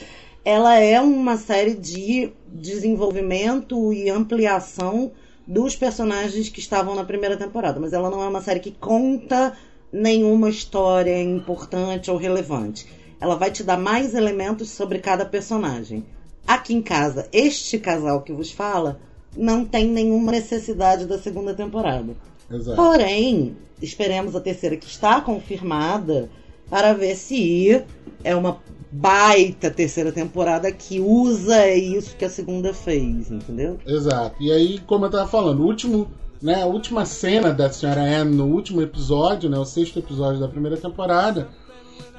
ela 0.45 0.79
é 0.79 1.01
uma 1.01 1.37
série 1.37 1.75
de 1.75 2.31
desenvolvimento 2.47 3.93
e 3.93 4.09
ampliação 4.09 5.11
dos 5.51 5.75
personagens 5.75 6.49
que 6.49 6.61
estavam 6.61 6.95
na 6.95 7.03
primeira 7.03 7.37
temporada, 7.37 7.81
mas 7.81 7.93
ela 7.93 8.09
não 8.09 8.23
é 8.23 8.29
uma 8.29 8.41
série 8.41 8.61
que 8.61 8.71
conta 8.71 9.53
nenhuma 9.93 10.49
história 10.49 11.21
importante 11.21 12.09
ou 12.09 12.17
relevante. 12.17 12.87
Ela 13.21 13.35
vai 13.35 13.51
te 13.51 13.65
dar 13.65 13.77
mais 13.77 14.15
elementos 14.15 14.71
sobre 14.71 15.01
cada 15.01 15.25
personagem. 15.25 16.07
Aqui 16.47 16.73
em 16.73 16.81
casa, 16.81 17.29
este 17.33 17.81
casal 17.81 18.23
que 18.23 18.33
vos 18.33 18.53
fala 18.53 19.01
não 19.37 19.65
tem 19.65 19.89
nenhuma 19.89 20.31
necessidade 20.31 21.05
da 21.05 21.19
segunda 21.19 21.53
temporada. 21.53 22.15
Exato. 22.49 22.77
Porém, 22.77 23.57
esperemos 23.83 24.37
a 24.37 24.41
terceira 24.41 24.77
que 24.77 24.87
está 24.87 25.21
confirmada 25.21 26.31
para 26.71 26.93
ver 26.93 27.17
se 27.17 27.85
é 28.23 28.37
uma 28.37 28.61
baita 28.91 29.71
terceira 29.71 30.11
temporada 30.11 30.71
que 30.73 31.01
usa 31.01 31.69
isso 31.69 32.17
que 32.17 32.25
a 32.25 32.31
segunda 32.31 32.75
fez, 32.75 33.31
entendeu? 33.31 33.79
Exato. 33.87 34.37
E 34.43 34.51
aí, 34.51 34.79
como 34.81 35.07
eu 35.07 35.11
tava 35.11 35.29
falando, 35.29 35.61
o 35.61 35.67
último, 35.67 36.11
né, 36.43 36.63
a 36.63 36.67
última 36.67 37.07
cena 37.07 37.53
da 37.53 37.71
senhora 37.71 38.03
Anne 38.03 38.35
no 38.35 38.47
último 38.47 38.83
episódio, 38.83 39.49
né, 39.49 39.59
o 39.59 39.65
sexto 39.65 39.99
episódio 39.99 40.41
da 40.41 40.49
primeira 40.49 40.77
temporada, 40.77 41.49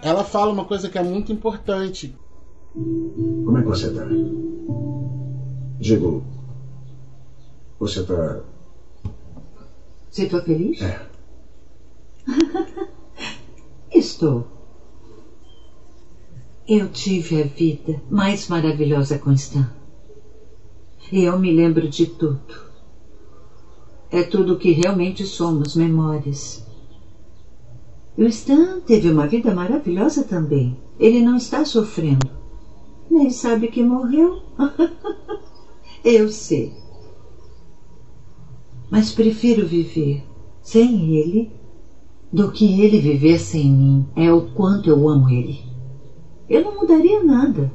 ela 0.02 0.24
fala 0.24 0.52
uma 0.52 0.66
coisa 0.66 0.90
que 0.90 0.98
é 0.98 1.04
muito 1.04 1.32
importante. 1.32 2.16
Como 2.74 3.58
é 3.58 3.62
que 3.62 3.68
você 3.68 3.92
tá? 3.94 4.08
Digo, 5.78 6.24
você 7.80 8.04
tá. 8.04 8.42
Você 10.10 10.24
está 10.24 10.42
feliz? 10.42 10.82
É. 10.82 11.02
Estou. 13.92 14.61
Eu 16.74 16.88
tive 16.88 17.42
a 17.42 17.46
vida 17.46 18.02
mais 18.10 18.48
maravilhosa 18.48 19.20
com 19.20 19.34
Stan. 19.34 19.70
E 21.12 21.22
eu 21.22 21.38
me 21.38 21.52
lembro 21.52 21.90
de 21.90 22.06
tudo. 22.06 22.40
É 24.10 24.24
tudo 24.24 24.54
o 24.54 24.58
que 24.58 24.72
realmente 24.72 25.26
somos, 25.26 25.76
memórias. 25.76 26.66
E 28.18 28.24
o 28.24 28.28
Stan 28.28 28.80
teve 28.80 29.10
uma 29.12 29.28
vida 29.28 29.54
maravilhosa 29.54 30.24
também. 30.24 30.80
Ele 30.98 31.20
não 31.20 31.36
está 31.36 31.66
sofrendo. 31.66 32.30
Nem 33.10 33.30
sabe 33.32 33.68
que 33.68 33.84
morreu. 33.84 34.42
eu 36.06 36.30
sei. 36.30 36.72
Mas 38.90 39.12
prefiro 39.12 39.68
viver 39.68 40.24
sem 40.62 41.18
ele 41.18 41.52
do 42.32 42.50
que 42.50 42.80
ele 42.82 43.02
viver 43.02 43.40
sem 43.40 43.70
mim. 43.70 44.06
É 44.16 44.32
o 44.32 44.54
quanto 44.54 44.90
eu 44.90 45.10
amo 45.10 45.30
ele. 45.30 45.71
Eu 46.52 46.64
não 46.66 46.76
mudaria 46.76 47.24
nada. 47.24 47.72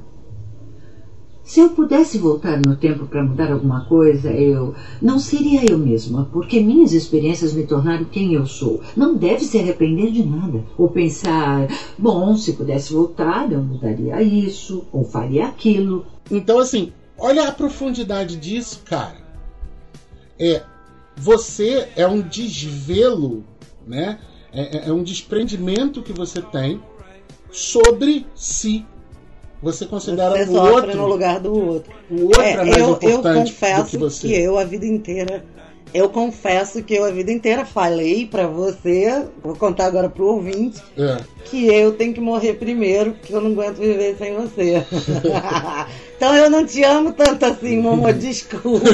Se 1.42 1.60
eu 1.60 1.70
pudesse 1.70 2.18
voltar 2.18 2.60
no 2.60 2.76
tempo 2.76 3.06
para 3.06 3.22
mudar 3.22 3.50
alguma 3.50 3.86
coisa, 3.86 4.30
eu 4.32 4.74
não 5.00 5.18
seria 5.18 5.64
eu 5.64 5.78
mesma, 5.78 6.28
porque 6.30 6.60
minhas 6.60 6.92
experiências 6.92 7.54
me 7.54 7.64
tornaram 7.66 8.04
quem 8.04 8.34
eu 8.34 8.44
sou. 8.44 8.82
Não 8.96 9.14
deve 9.14 9.44
se 9.44 9.56
arrepender 9.56 10.10
de 10.10 10.24
nada. 10.24 10.62
Ou 10.76 10.90
pensar, 10.90 11.68
bom, 11.96 12.36
se 12.36 12.52
pudesse 12.52 12.92
voltar, 12.92 13.50
eu 13.50 13.62
mudaria 13.62 14.20
isso, 14.20 14.84
ou 14.92 15.04
faria 15.04 15.46
aquilo. 15.46 16.04
Então, 16.30 16.58
assim, 16.58 16.92
olha 17.16 17.48
a 17.48 17.52
profundidade 17.52 18.36
disso, 18.36 18.82
cara. 18.84 19.24
É, 20.38 20.62
você 21.16 21.88
é 21.96 22.06
um 22.06 22.20
desvelo, 22.20 23.42
né? 23.86 24.18
É, 24.52 24.78
é- 24.78 24.88
é 24.88 24.92
um 24.92 25.02
desprendimento 25.02 26.02
que 26.02 26.12
você 26.12 26.42
tem 26.42 26.80
sobre 27.56 28.26
si. 28.34 28.84
Você 29.62 29.86
considera 29.86 30.30
Você 30.44 30.50
o 30.52 30.60
outro, 30.62 30.94
no 30.94 31.06
lugar 31.06 31.40
do 31.40 31.52
outro. 31.54 31.90
o 32.10 32.24
outro 32.26 32.42
é, 32.42 32.52
É, 32.52 32.56
mais 32.58 32.76
eu, 32.76 32.84
eu 32.88 32.92
importante 32.92 33.22
do 33.22 33.54
confesso 33.54 33.90
que 33.90 33.96
você. 33.98 34.28
que 34.28 34.34
eu 34.34 34.58
a 34.58 34.64
vida 34.64 34.84
inteira. 34.86 35.44
Eu 35.94 36.10
confesso 36.10 36.82
que 36.82 36.94
eu 36.94 37.04
a 37.04 37.10
vida 37.10 37.32
inteira 37.32 37.64
falei 37.64 38.26
pra 38.26 38.46
você, 38.46 39.24
vou 39.42 39.56
contar 39.56 39.86
agora 39.86 40.10
pro 40.10 40.26
ouvinte, 40.26 40.82
É. 40.98 41.16
que 41.46 41.64
eu 41.66 41.92
tenho 41.92 42.12
que 42.12 42.20
morrer 42.20 42.54
primeiro, 42.54 43.12
porque 43.12 43.32
eu 43.34 43.40
não 43.40 43.52
aguento 43.52 43.76
viver 43.78 44.14
sem 44.18 44.34
você. 44.34 44.84
então 46.16 46.34
eu 46.34 46.50
não 46.50 46.66
te 46.66 46.82
amo 46.84 47.12
tanto 47.14 47.46
assim, 47.46 47.78
Momo, 47.80 48.12
desculpa. 48.12 48.84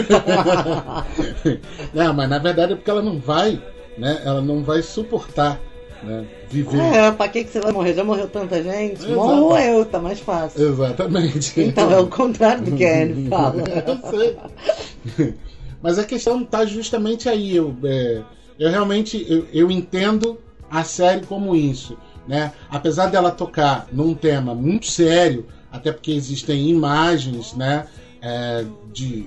não, 1.93 2.15
mas 2.15 2.29
na 2.31 2.39
verdade 2.39 2.75
é 2.75 2.77
porque 2.77 2.91
ela 2.91 3.03
não 3.03 3.19
vai, 3.19 3.61
né? 3.99 4.21
Ela 4.25 4.41
não 4.41 4.63
vai 4.63 4.81
suportar, 4.83 5.61
né? 6.03 6.27
Viver. 6.51 6.79
é, 6.81 7.11
pra 7.13 7.29
que, 7.29 7.45
que 7.45 7.51
você 7.51 7.61
vai 7.61 7.73
morrer? 7.73 7.95
Já 7.95 8.05
morreu 8.05 8.29
tanta 8.29 8.63
gente? 8.63 8.97
Exato. 9.05 9.13
Morro 9.15 9.57
eu, 9.59 9.85
tá 9.85 9.99
mais 9.99 10.19
fácil. 10.21 10.69
Exatamente. 10.69 11.61
Então 11.61 11.91
é 11.91 11.99
o 11.99 12.07
contrário 12.09 12.65
do 12.65 12.73
que 12.77 12.85
a 12.87 13.03
Anne 13.03 13.29
fala. 13.29 13.63
eu 13.63 14.11
sei. 14.11 15.35
Mas 15.83 15.99
a 15.99 16.05
questão 16.05 16.43
está 16.43 16.65
justamente 16.65 17.29
aí. 17.29 17.57
Eu, 17.57 17.75
é, 17.85 18.23
eu 18.59 18.71
realmente 18.71 19.25
eu, 19.29 19.47
eu 19.53 19.71
entendo 19.71 20.39
a 20.71 20.85
série 20.85 21.27
como 21.27 21.55
isso. 21.57 21.97
Né? 22.27 22.53
Apesar 22.71 23.07
dela 23.07 23.31
tocar 23.33 23.87
num 23.93 24.15
tema 24.15 24.55
muito 24.55 24.87
sério, 24.87 25.47
até 25.73 25.91
porque 25.91 26.13
existem 26.13 26.69
imagens 26.69 27.53
né, 27.55 27.87
é, 28.21 28.65
de, 28.93 29.27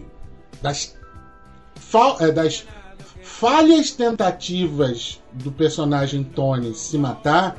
das, 0.61 0.95
fal- 1.75 2.15
é, 2.21 2.31
das 2.31 2.65
falhas 3.21 3.91
tentativas 3.91 5.19
do 5.43 5.51
personagem 5.51 6.23
Tony 6.23 6.73
se 6.73 6.97
matar, 6.97 7.57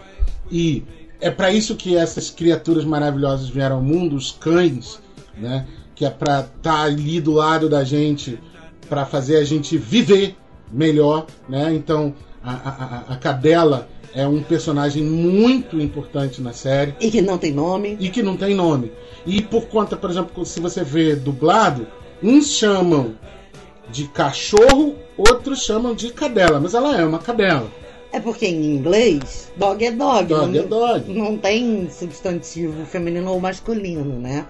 e 0.50 0.82
é 1.20 1.30
para 1.30 1.50
isso 1.50 1.76
que 1.76 1.96
essas 1.96 2.30
criaturas 2.30 2.84
maravilhosas 2.84 3.48
vieram 3.48 3.76
ao 3.76 3.82
mundo, 3.82 4.16
os 4.16 4.30
cães, 4.32 4.98
né? 5.36 5.66
que 5.94 6.04
é 6.04 6.10
para 6.10 6.40
estar 6.40 6.82
ali 6.82 7.20
do 7.20 7.32
lado 7.32 7.68
da 7.68 7.82
gente, 7.82 8.38
para 8.88 9.04
fazer 9.06 9.36
a 9.36 9.44
gente 9.44 9.78
viver 9.78 10.36
melhor, 10.70 11.26
né? 11.48 11.72
Então 11.74 12.12
a, 12.42 12.52
a, 12.52 12.54
a- 12.68 13.04
a 13.14 13.16
cadela 13.16 13.88
é 14.14 14.26
um 14.26 14.42
personagem 14.42 15.02
muito 15.02 15.80
importante 15.80 16.40
na 16.42 16.52
série 16.52 16.94
E 17.00 17.10
que 17.10 17.20
não 17.22 17.38
tem 17.38 17.52
nome. 17.52 17.96
e 18.00 18.08
que 18.10 18.22
não 18.22 18.36
tem 18.36 18.54
nome. 18.54 18.92
E 19.26 19.40
por 19.42 19.66
conta, 19.68 19.96
por 19.96 20.10
exemplo, 20.10 20.44
se 20.44 20.60
você 20.60 20.82
vê 20.84 21.16
dublado, 21.16 21.86
uns 22.22 22.48
chamam 22.50 23.14
de 23.90 24.08
cachorro, 24.08 24.94
outros 25.16 25.62
chamam 25.64 25.94
de 25.94 26.12
cadela, 26.12 26.60
mas 26.60 26.74
ela 26.74 26.98
é 27.00 27.04
uma 27.04 27.18
cadela. 27.18 27.68
É 28.12 28.20
porque 28.20 28.46
em 28.46 28.74
inglês, 28.76 29.50
dog 29.56 29.84
é 29.84 29.90
dog. 29.90 30.26
Dog 30.28 30.52
não, 30.52 30.60
é 30.60 30.66
dog. 30.66 31.12
Não 31.12 31.36
tem 31.36 31.88
substantivo 31.90 32.84
feminino 32.86 33.30
ou 33.32 33.40
masculino, 33.40 34.18
né? 34.18 34.46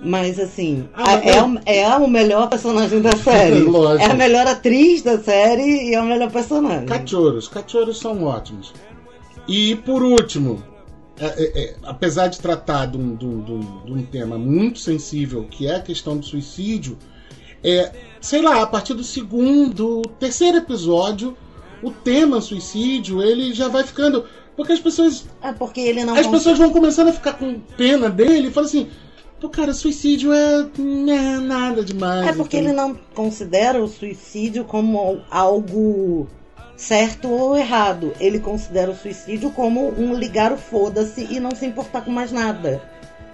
Mas 0.00 0.38
assim, 0.38 0.86
Ah, 0.92 1.16
mas 1.16 1.24
é, 1.26 1.30
é- 1.36 1.42
o, 1.42 1.60
é 1.66 1.96
o 1.96 2.08
melhor 2.08 2.48
personagem 2.48 3.00
da 3.00 3.12
série. 3.16 3.60
Lógico. 3.60 4.02
É 4.04 4.10
a 4.10 4.14
melhor 4.14 4.46
atriz 4.46 5.02
da 5.02 5.18
série 5.18 5.90
e 5.90 5.94
é 5.94 6.00
o 6.00 6.04
melhor 6.04 6.30
personagem. 6.30 6.86
Cachorros, 6.86 7.48
cachorros 7.48 7.98
são 7.98 8.22
ótimos. 8.24 8.74
E 9.48 9.76
por 9.76 10.02
último, 10.02 10.62
é- 11.18 11.26
é- 11.26 11.62
é, 11.64 11.74
apesar 11.84 12.28
de 12.28 12.38
tratar 12.38 12.86
de 12.86 12.98
um- 12.98 13.14
de 13.16 13.24
um- 13.26 13.84
de 13.84 13.92
um 13.92 14.02
tema 14.02 14.36
muito 14.36 14.78
sensível, 14.78 15.44
que 15.50 15.66
é 15.66 15.76
a 15.76 15.80
questão 15.80 16.16
do 16.18 16.24
suicídio, 16.26 16.98
é, 17.62 17.90
sei 18.24 18.40
lá, 18.40 18.62
a 18.62 18.66
partir 18.66 18.94
do 18.94 19.04
segundo, 19.04 20.00
terceiro 20.18 20.56
episódio, 20.56 21.36
o 21.82 21.90
tema 21.90 22.40
suicídio, 22.40 23.22
ele 23.22 23.52
já 23.52 23.68
vai 23.68 23.84
ficando. 23.84 24.24
Porque 24.56 24.72
as 24.72 24.80
pessoas. 24.80 25.26
É 25.42 25.52
porque 25.52 25.80
ele 25.80 26.04
não 26.04 26.14
As 26.14 26.26
pessoas 26.26 26.56
vão 26.56 26.70
começando 26.70 27.08
a 27.08 27.12
ficar 27.12 27.34
com 27.34 27.60
pena 27.76 28.08
dele 28.08 28.48
e 28.48 28.50
falam 28.50 28.68
assim. 28.68 28.88
Pô, 29.38 29.50
cara, 29.50 29.74
suicídio 29.74 30.32
é. 30.32 30.66
É 31.10 31.38
nada 31.38 31.84
demais. 31.84 32.26
É 32.26 32.32
porque 32.32 32.56
então- 32.56 32.70
ele 32.70 32.76
não 32.76 32.98
considera 33.14 33.82
o 33.82 33.86
suicídio 33.86 34.64
como 34.64 35.20
algo 35.30 36.26
certo 36.76 37.28
ou 37.28 37.54
errado. 37.54 38.14
Ele 38.18 38.38
considera 38.40 38.90
o 38.90 38.96
suicídio 38.96 39.50
como 39.50 39.92
um 40.00 40.14
ligar 40.14 40.50
o 40.50 40.56
foda-se 40.56 41.28
e 41.30 41.38
não 41.38 41.54
se 41.54 41.66
importar 41.66 42.02
com 42.02 42.10
mais 42.10 42.32
nada. 42.32 42.82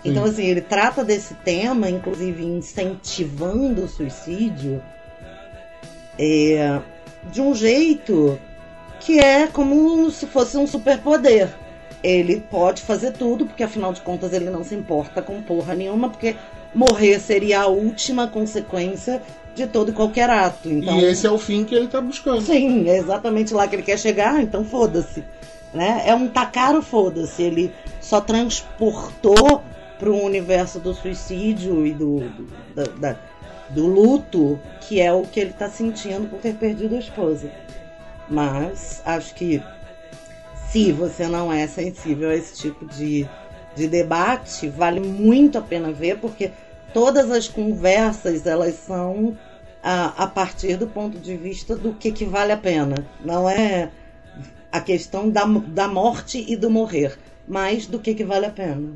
Então, 0.05 0.25
assim, 0.25 0.47
ele 0.47 0.61
trata 0.61 1.05
desse 1.05 1.35
tema, 1.35 1.91
inclusive 1.91 2.45
incentivando 2.45 3.85
o 3.85 3.89
suicídio, 3.89 4.83
é, 6.19 6.81
de 7.31 7.41
um 7.41 7.55
jeito 7.55 8.39
que 9.01 9.19
é 9.19 9.47
como 9.47 10.11
se 10.11 10.27
fosse 10.27 10.57
um 10.57 10.67
superpoder. 10.67 11.49
Ele 12.03 12.43
pode 12.51 12.83
fazer 12.83 13.13
tudo, 13.13 13.45
porque 13.45 13.63
afinal 13.63 13.93
de 13.93 14.01
contas 14.01 14.33
ele 14.33 14.49
não 14.49 14.65
se 14.65 14.75
importa 14.75 15.21
com 15.21 15.43
porra 15.43 15.75
nenhuma, 15.75 16.09
porque 16.09 16.35
morrer 16.75 17.19
seria 17.19 17.63
a 17.63 17.67
última 17.67 18.27
consequência 18.27 19.21
de 19.55 19.67
todo 19.67 19.91
e 19.91 19.95
qualquer 19.95 20.31
ato. 20.31 20.71
Então, 20.71 20.99
E 20.99 21.05
esse 21.05 21.27
é 21.27 21.31
o 21.31 21.39
fim 21.39 21.65
que 21.65 21.75
ele 21.75 21.89
tá 21.89 22.01
buscando. 22.01 22.41
Sim, 22.41 22.89
é 22.89 22.97
exatamente 22.97 23.53
lá 23.53 23.69
que 23.69 23.77
ele 23.77 23.83
quer 23.83 23.99
chegar, 23.99 24.41
então 24.41 24.65
foda-se. 24.65 25.25
Né? 25.75 26.03
É 26.07 26.15
um 26.15 26.29
tacar 26.29 26.75
o 26.75 26.83
foda-se. 26.83 27.43
Ele 27.43 27.73
só 28.01 28.21
transportou 28.21 29.63
para 30.01 30.11
o 30.11 30.25
universo 30.25 30.81
do 30.81 30.95
suicídio 30.95 31.87
e 31.87 31.93
do, 31.93 32.21
do, 32.21 32.49
da- 32.75 32.93
da- 33.13 33.19
do 33.69 33.87
luto, 33.87 34.59
que 34.81 34.99
é 35.01 35.13
o 35.13 35.23
que 35.23 35.39
ele 35.39 35.51
está 35.51 35.69
sentindo 35.69 36.27
por 36.29 36.41
ter 36.41 36.55
perdido 36.55 36.97
a 36.97 36.99
esposa. 36.99 37.51
Mas 38.29 39.03
acho 39.05 39.35
que 39.35 39.63
se 40.71 40.91
você 40.91 41.29
não 41.29 41.53
é 41.53 41.67
sensível 41.67 42.31
a 42.31 42.35
esse 42.35 42.55
tipo 42.57 42.87
de, 42.87 43.29
de 43.77 43.87
debate, 43.87 44.69
vale 44.69 45.01
muito 45.01 45.59
a 45.59 45.63
pena 45.63 45.93
ver, 45.93 46.19
porque 46.19 46.51
todas 46.95 47.31
as 47.31 47.47
conversas 47.47 48.47
elas 48.47 48.75
são 48.75 49.37
a, 49.83 50.25
a 50.25 50.27
partir 50.27 50.77
do 50.77 50.87
ponto 50.87 51.19
de 51.19 51.37
vista 51.37 51.77
do 51.77 51.93
que, 51.93 52.11
que 52.11 52.25
vale 52.25 52.53
a 52.53 52.57
pena. 52.57 53.05
Não 53.25 53.49
é 53.49 53.91
a 54.73 54.81
questão 54.81 55.29
da, 55.29 55.45
da 55.45 55.87
morte 55.89 56.45
e 56.49 56.57
do 56.57 56.71
morrer, 56.71 57.19
mas 57.47 57.87
do 57.87 57.99
que, 57.99 58.15
que 58.15 58.25
vale 58.25 58.47
a 58.47 58.51
pena. 58.51 58.91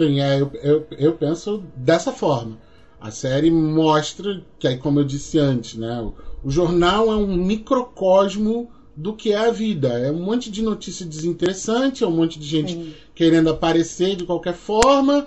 Sim, 0.00 0.18
é, 0.20 0.40
eu, 0.40 0.50
eu, 0.62 0.86
eu 0.92 1.12
penso 1.12 1.62
dessa 1.76 2.10
forma. 2.10 2.58
A 2.98 3.10
série 3.10 3.50
mostra 3.50 4.42
que, 4.58 4.66
aí, 4.66 4.78
como 4.78 4.98
eu 4.98 5.04
disse 5.04 5.38
antes, 5.38 5.76
né, 5.76 6.00
o, 6.00 6.14
o 6.42 6.50
jornal 6.50 7.12
é 7.12 7.16
um 7.16 7.36
microcosmo 7.36 8.70
do 8.96 9.14
que 9.14 9.32
é 9.32 9.36
a 9.36 9.50
vida. 9.50 9.88
É 9.88 10.10
um 10.10 10.22
monte 10.22 10.50
de 10.50 10.62
notícia 10.62 11.04
desinteressante, 11.04 12.02
é 12.02 12.06
um 12.06 12.12
monte 12.12 12.38
de 12.38 12.46
gente 12.46 12.72
Sim. 12.72 12.94
querendo 13.14 13.50
aparecer 13.50 14.16
de 14.16 14.24
qualquer 14.24 14.54
forma. 14.54 15.26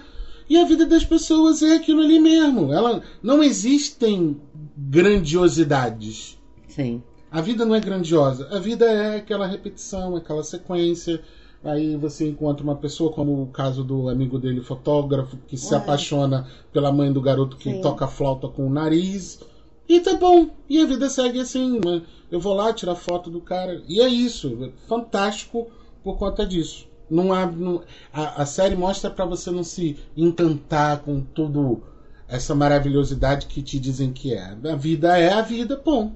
E 0.50 0.58
a 0.58 0.66
vida 0.66 0.88
das 0.88 1.06
pessoas 1.06 1.62
é 1.62 1.76
aquilo 1.76 2.02
ali 2.02 2.20
mesmo. 2.20 2.74
Ela, 2.74 3.04
não 3.22 3.44
existem 3.44 4.42
grandiosidades. 4.76 6.38
Sim. 6.68 7.02
A 7.32 7.42
vida 7.42 7.64
não 7.64 7.76
é 7.76 7.80
grandiosa. 7.80 8.48
A 8.52 8.60
vida 8.60 8.86
é 8.86 9.18
aquela 9.18 9.46
repetição, 9.46 10.16
aquela 10.16 10.44
sequência. 10.44 11.22
Aí 11.64 11.96
você 11.96 12.28
encontra 12.28 12.64
uma 12.64 12.76
pessoa, 12.76 13.12
como 13.14 13.42
o 13.42 13.48
caso 13.48 13.84
do 13.84 14.10
amigo 14.10 14.38
dele, 14.38 14.60
fotógrafo, 14.62 15.38
que 15.48 15.56
se 15.58 15.74
É. 15.74 15.78
apaixona 15.78 16.46
pela 16.74 16.92
mãe 16.92 17.12
do 17.12 17.22
garoto 17.22 17.56
que 17.56 17.72
Sim. 17.72 17.82
toca 17.82 18.06
flauta 18.08 18.48
com 18.50 18.68
o 18.68 18.70
nariz. 18.70 19.40
E 19.88 20.00
tá 20.02 20.16
bom. 20.16 20.50
E 20.70 20.80
a 20.82 20.86
vida 20.86 21.10
segue 21.10 21.40
assim. 21.40 21.80
né? 21.84 22.02
Eu 22.32 22.40
vou 22.40 22.54
lá 22.54 22.74
tirar 22.74 22.96
foto 22.96 23.30
do 23.30 23.40
cara. 23.40 23.82
E 23.88 24.02
é 24.02 24.08
isso. 24.08 24.72
Fantástico 24.88 25.68
por 26.04 26.18
conta 26.18 26.46
disso. 26.46 26.88
Não 27.10 27.32
há, 27.32 27.46
não- 27.46 27.82
a, 28.12 28.42
a 28.42 28.46
série 28.46 28.76
mostra 28.76 29.10
pra 29.10 29.26
você 29.26 29.52
não 29.52 29.64
se 29.64 29.98
encantar 30.18 31.00
com 31.00 31.22
tudo 31.22 31.82
essa 32.28 32.56
maravilhosidade 32.56 33.46
que 33.46 33.62
te 33.62 33.78
dizem 33.80 34.12
que 34.12 34.34
é. 34.34 34.56
A 34.70 34.76
vida 34.76 35.18
é 35.18 35.32
a 35.32 35.42
vida, 35.42 35.78
ponto. 35.78 36.16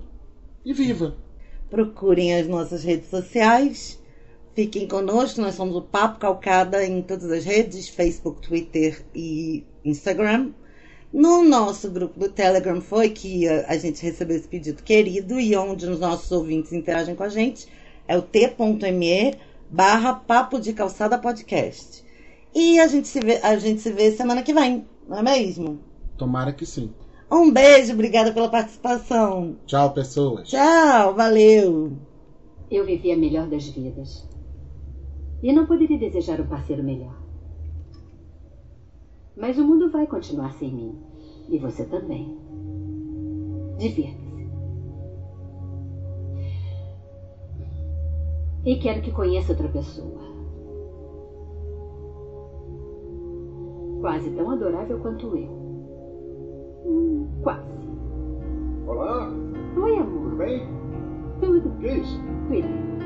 E 0.66 0.74
viva. 0.74 1.14
Procurem 1.70 2.34
as 2.34 2.48
nossas 2.48 2.84
redes 2.84 3.10
sociais. 3.10 3.97
Fiquem 4.58 4.88
conosco, 4.88 5.40
nós 5.40 5.54
somos 5.54 5.76
o 5.76 5.84
Papo 5.84 6.18
Calcada 6.18 6.84
em 6.84 7.04
todas 7.04 7.30
as 7.30 7.46
redes, 7.46 7.90
Facebook, 7.90 8.42
Twitter 8.42 9.06
e 9.14 9.64
Instagram. 9.86 10.50
No 11.14 11.44
nosso 11.44 11.92
grupo 11.92 12.20
do 12.20 12.28
Telegram 12.28 12.82
foi 12.82 13.12
que 13.12 13.48
a, 13.48 13.78
gente 13.78 14.02
recebeu 14.02 14.36
esse 14.36 14.48
pedido 14.48 14.82
querido 14.82 15.40
e 15.40 15.56
onde 15.56 15.86
os 15.86 16.00
nossos 16.00 16.32
ouvintes 16.32 16.74
interagem 16.74 17.14
com 17.14 17.22
a 17.22 17.30
gente 17.30 17.68
é 18.08 18.18
o 18.18 18.22
t.me 18.24 19.36
barra 19.70 20.16
Papo 20.16 20.60
de 20.60 20.74
Calçada 20.74 21.20
Podcast. 21.20 22.04
E 22.52 22.80
a 22.80 22.88
gente, 22.88 23.08
se 23.08 23.20
vê, 23.20 23.40
a 23.44 23.60
gente 23.60 23.80
se 23.80 23.92
vê 23.92 24.12
semana 24.12 24.42
que 24.42 24.56
vem, 24.56 24.88
não 25.08 25.20
é 25.20 25.22
mesmo? 25.22 25.80
Tomara 26.18 26.52
que 26.52 26.66
sim. 26.66 26.92
Um 27.32 27.52
beijo, 27.52 27.94
obrigada 27.94 28.34
pela 28.34 28.50
participação. 28.50 29.56
Tchau, 29.68 29.94
pessoas. 29.94 30.50
Tchau, 30.50 31.14
valeu. 31.14 31.92
Eu 32.72 32.84
vivi 32.88 33.12
a 33.12 33.16
melhor 33.16 33.46
das 33.46 33.68
vidas. 33.68 34.26
E 35.42 35.54
não 35.54 35.66
poderia 35.66 35.98
desejar 35.98 36.42
um 36.42 36.48
parceiro 36.48 36.84
melhor. 36.84 37.16
Mas 39.36 39.58
o 39.58 39.64
mundo 39.64 39.90
vai 39.90 40.08
continuar 40.08 40.52
sem 40.54 40.74
mim. 40.74 40.96
E 41.48 41.58
você 41.58 41.86
também. 41.86 42.36
Divirta-se. 43.78 44.48
E 48.66 48.76
quero 48.78 49.02
que 49.02 49.12
conheça 49.12 49.54
outra 49.54 49.70
pessoa. 49.70 50.20
Quase 54.02 54.32
tão 54.32 54.50
adorável 54.50 55.00
quanto 55.00 55.38
eu. 55.38 55.50
Hum, 56.86 57.28
quase. 57.44 57.78
Olá, 58.88 59.30
Oi, 59.82 59.98
amor. 59.98 60.24
tudo 60.24 60.36
bem? 60.38 60.62
Tudo. 61.40 61.70
Que 61.80 61.88
é 61.88 61.98
isso? 62.00 62.20
Cuida. 62.48 62.97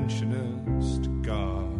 Interventionist 0.00 1.22
God. 1.22 1.70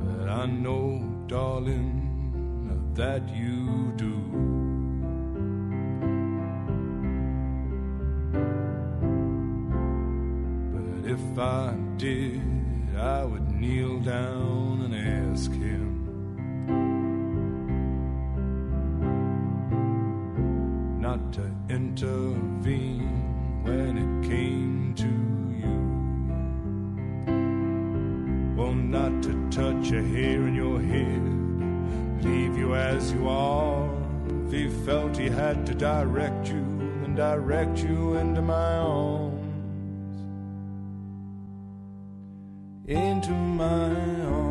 But 0.00 0.28
I 0.28 0.46
know, 0.46 1.24
darling, 1.26 2.94
that 2.94 3.28
you 3.28 3.92
do. 3.96 4.16
But 10.72 11.10
if 11.10 11.38
I 11.38 11.74
did, 11.96 12.96
I 12.96 13.24
would 13.24 13.50
kneel 13.50 14.00
down 14.00 14.82
and 14.82 14.94
ask 15.32 15.52
him. 15.52 15.98
not 21.00 21.32
to 21.32 22.47
when 22.76 23.96
it 23.98 24.28
came 24.28 24.94
to 24.94 25.10
you. 25.62 25.76
Well, 28.56 28.74
not 28.74 29.22
to 29.22 29.32
touch 29.50 29.92
a 29.92 30.02
hair 30.02 30.46
in 30.46 30.54
your 30.54 30.80
head 30.80 31.38
leave 32.22 32.56
you 32.56 32.74
as 32.74 33.12
you 33.12 33.28
are. 33.28 33.88
If 34.46 34.52
he 34.52 34.68
felt 34.68 35.16
he 35.16 35.28
had 35.28 35.66
to 35.66 35.74
direct 35.74 36.48
you, 36.48 36.64
then 37.00 37.14
direct 37.14 37.78
you 37.78 38.16
into 38.16 38.42
my 38.42 38.76
arms. 38.76 39.34
Into 42.86 43.30
my 43.32 43.94
arms, 44.24 44.47